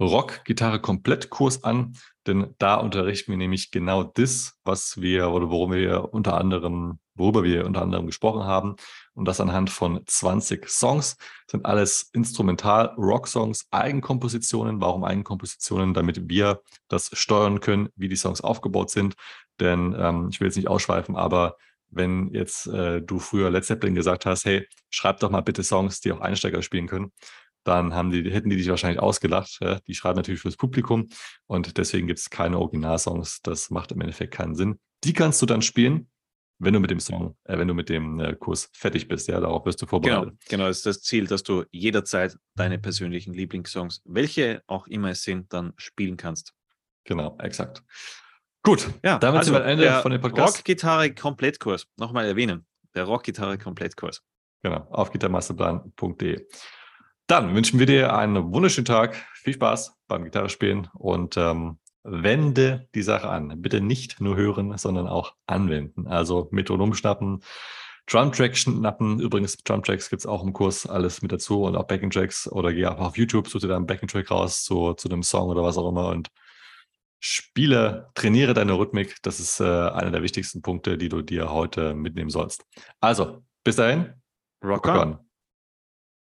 Rock-Gitarre-Komplettkurs 0.00 1.62
an, 1.62 1.96
denn 2.26 2.54
da 2.58 2.76
unterrichten 2.76 3.30
wir 3.32 3.38
nämlich 3.38 3.70
genau 3.70 4.02
das, 4.02 4.58
was 4.64 5.00
wir 5.00 5.30
oder 5.30 5.50
worum 5.50 5.72
wir 5.72 6.12
unter 6.12 6.36
anderem, 6.36 6.98
worüber 7.14 7.44
wir 7.44 7.66
unter 7.66 7.82
anderem 7.82 8.06
gesprochen 8.06 8.44
haben. 8.44 8.76
Und 9.12 9.26
das 9.26 9.40
anhand 9.40 9.70
von 9.70 10.00
20 10.04 10.68
Songs. 10.68 11.16
Das 11.16 11.52
sind 11.52 11.66
alles 11.66 12.10
Instrumental-Rock-Songs, 12.12 13.68
Eigenkompositionen. 13.70 14.80
Warum 14.80 15.04
Eigenkompositionen? 15.04 15.94
Damit 15.94 16.28
wir 16.28 16.62
das 16.88 17.10
steuern 17.12 17.60
können, 17.60 17.90
wie 17.94 18.08
die 18.08 18.16
Songs 18.16 18.40
aufgebaut 18.40 18.90
sind. 18.90 19.14
Denn 19.60 19.94
ähm, 19.96 20.28
ich 20.30 20.40
will 20.40 20.48
jetzt 20.48 20.56
nicht 20.56 20.68
ausschweifen, 20.68 21.14
aber 21.14 21.56
wenn 21.94 22.32
jetzt 22.32 22.66
äh, 22.66 23.00
du 23.00 23.18
früher 23.18 23.50
Led 23.50 23.64
Zeppelin 23.64 23.94
gesagt 23.94 24.26
hast, 24.26 24.44
hey, 24.44 24.66
schreib 24.90 25.20
doch 25.20 25.30
mal 25.30 25.40
bitte 25.40 25.62
Songs, 25.62 26.00
die 26.00 26.12
auch 26.12 26.20
Einsteiger 26.20 26.62
spielen 26.62 26.86
können, 26.86 27.12
dann 27.64 27.94
haben 27.94 28.10
die, 28.10 28.30
hätten 28.30 28.50
die 28.50 28.56
dich 28.56 28.68
wahrscheinlich 28.68 29.00
ausgelacht. 29.00 29.58
Ja? 29.60 29.80
Die 29.86 29.94
schreiben 29.94 30.16
natürlich 30.16 30.40
fürs 30.40 30.56
Publikum 30.56 31.08
und 31.46 31.78
deswegen 31.78 32.06
gibt 32.06 32.18
es 32.18 32.30
keine 32.30 32.58
Originalsongs. 32.58 33.40
Das 33.42 33.70
macht 33.70 33.92
im 33.92 34.00
Endeffekt 34.00 34.34
keinen 34.34 34.54
Sinn. 34.54 34.78
Die 35.02 35.12
kannst 35.12 35.40
du 35.42 35.46
dann 35.46 35.62
spielen, 35.62 36.10
wenn 36.58 36.74
du 36.74 36.80
mit 36.80 36.90
dem 36.90 37.00
Song, 37.00 37.36
äh, 37.44 37.58
wenn 37.58 37.68
du 37.68 37.74
mit 37.74 37.88
dem 37.88 38.20
äh, 38.20 38.34
Kurs 38.34 38.70
fertig 38.74 39.08
bist. 39.08 39.28
Ja, 39.28 39.40
darauf 39.40 39.64
wirst 39.66 39.80
du 39.82 39.86
vorbereitet. 39.86 40.24
Genau, 40.24 40.38
genau, 40.48 40.66
das 40.68 40.78
ist 40.78 40.86
das 40.86 41.02
Ziel, 41.02 41.26
dass 41.26 41.42
du 41.42 41.64
jederzeit 41.72 42.36
deine 42.54 42.78
persönlichen 42.78 43.34
Lieblingssongs, 43.34 44.02
welche 44.04 44.62
auch 44.66 44.86
immer 44.86 45.10
es 45.10 45.22
sind, 45.22 45.52
dann 45.52 45.72
spielen 45.76 46.16
kannst. 46.16 46.52
Genau, 47.04 47.36
exakt. 47.40 47.82
Gut, 48.64 48.90
ja, 49.04 49.18
damit 49.18 49.40
also 49.40 49.52
sind 49.52 49.60
wir 49.60 49.64
am 49.64 49.70
Ende 49.70 50.00
von 50.00 50.10
dem 50.10 50.22
Podcast. 50.22 50.58
Rockgitarre 50.58 51.14
Komplettkurs, 51.14 51.86
nochmal 51.98 52.24
erwähnen. 52.24 52.64
Der 52.94 53.04
Rockgitarre 53.04 53.58
Komplettkurs. 53.58 54.22
Genau, 54.62 54.86
auf 54.90 55.12
gitarmasterplan.de. 55.12 56.46
Dann 57.26 57.54
wünschen 57.54 57.78
wir 57.78 57.84
dir 57.84 58.16
einen 58.16 58.54
wunderschönen 58.54 58.86
Tag, 58.86 59.16
viel 59.34 59.52
Spaß 59.52 59.98
beim 60.08 60.24
Gitarrespielen 60.24 60.88
und 60.94 61.36
ähm, 61.36 61.78
wende 62.04 62.88
die 62.94 63.02
Sache 63.02 63.28
an. 63.28 63.60
Bitte 63.60 63.82
nicht 63.82 64.22
nur 64.22 64.36
hören, 64.36 64.76
sondern 64.78 65.08
auch 65.08 65.34
anwenden. 65.46 66.06
Also 66.06 66.48
Metronom 66.50 66.94
schnappen, 66.94 67.42
Drumtrack 68.06 68.56
schnappen. 68.56 69.20
Übrigens, 69.20 69.58
Drumtracks 69.58 70.08
gibt 70.08 70.20
es 70.20 70.26
auch 70.26 70.42
im 70.42 70.54
Kurs 70.54 70.86
alles 70.86 71.20
mit 71.20 71.32
dazu 71.32 71.64
und 71.64 71.76
auch 71.76 71.84
Backing 71.84 72.10
Tracks 72.10 72.50
oder 72.50 72.72
geh 72.72 72.86
einfach 72.86 73.06
auf 73.06 73.18
YouTube, 73.18 73.48
such 73.48 73.60
dir 73.60 73.68
dann 73.68 73.78
einen 73.78 73.86
Backing 73.86 74.08
Track 74.08 74.30
raus 74.30 74.64
zu, 74.64 74.94
zu 74.94 75.10
einem 75.10 75.22
Song 75.22 75.50
oder 75.50 75.62
was 75.62 75.76
auch 75.76 75.90
immer 75.90 76.08
und 76.08 76.30
Spiele, 77.26 78.10
trainiere 78.14 78.52
deine 78.52 78.74
Rhythmik. 78.74 79.16
Das 79.22 79.40
ist 79.40 79.58
äh, 79.58 79.64
einer 79.64 80.10
der 80.10 80.22
wichtigsten 80.22 80.60
Punkte, 80.60 80.98
die 80.98 81.08
du 81.08 81.22
dir 81.22 81.50
heute 81.50 81.94
mitnehmen 81.94 82.28
sollst. 82.28 82.66
Also, 83.00 83.42
bis 83.64 83.76
dahin. 83.76 84.12
Rock 84.62 84.86
on. 84.88 85.18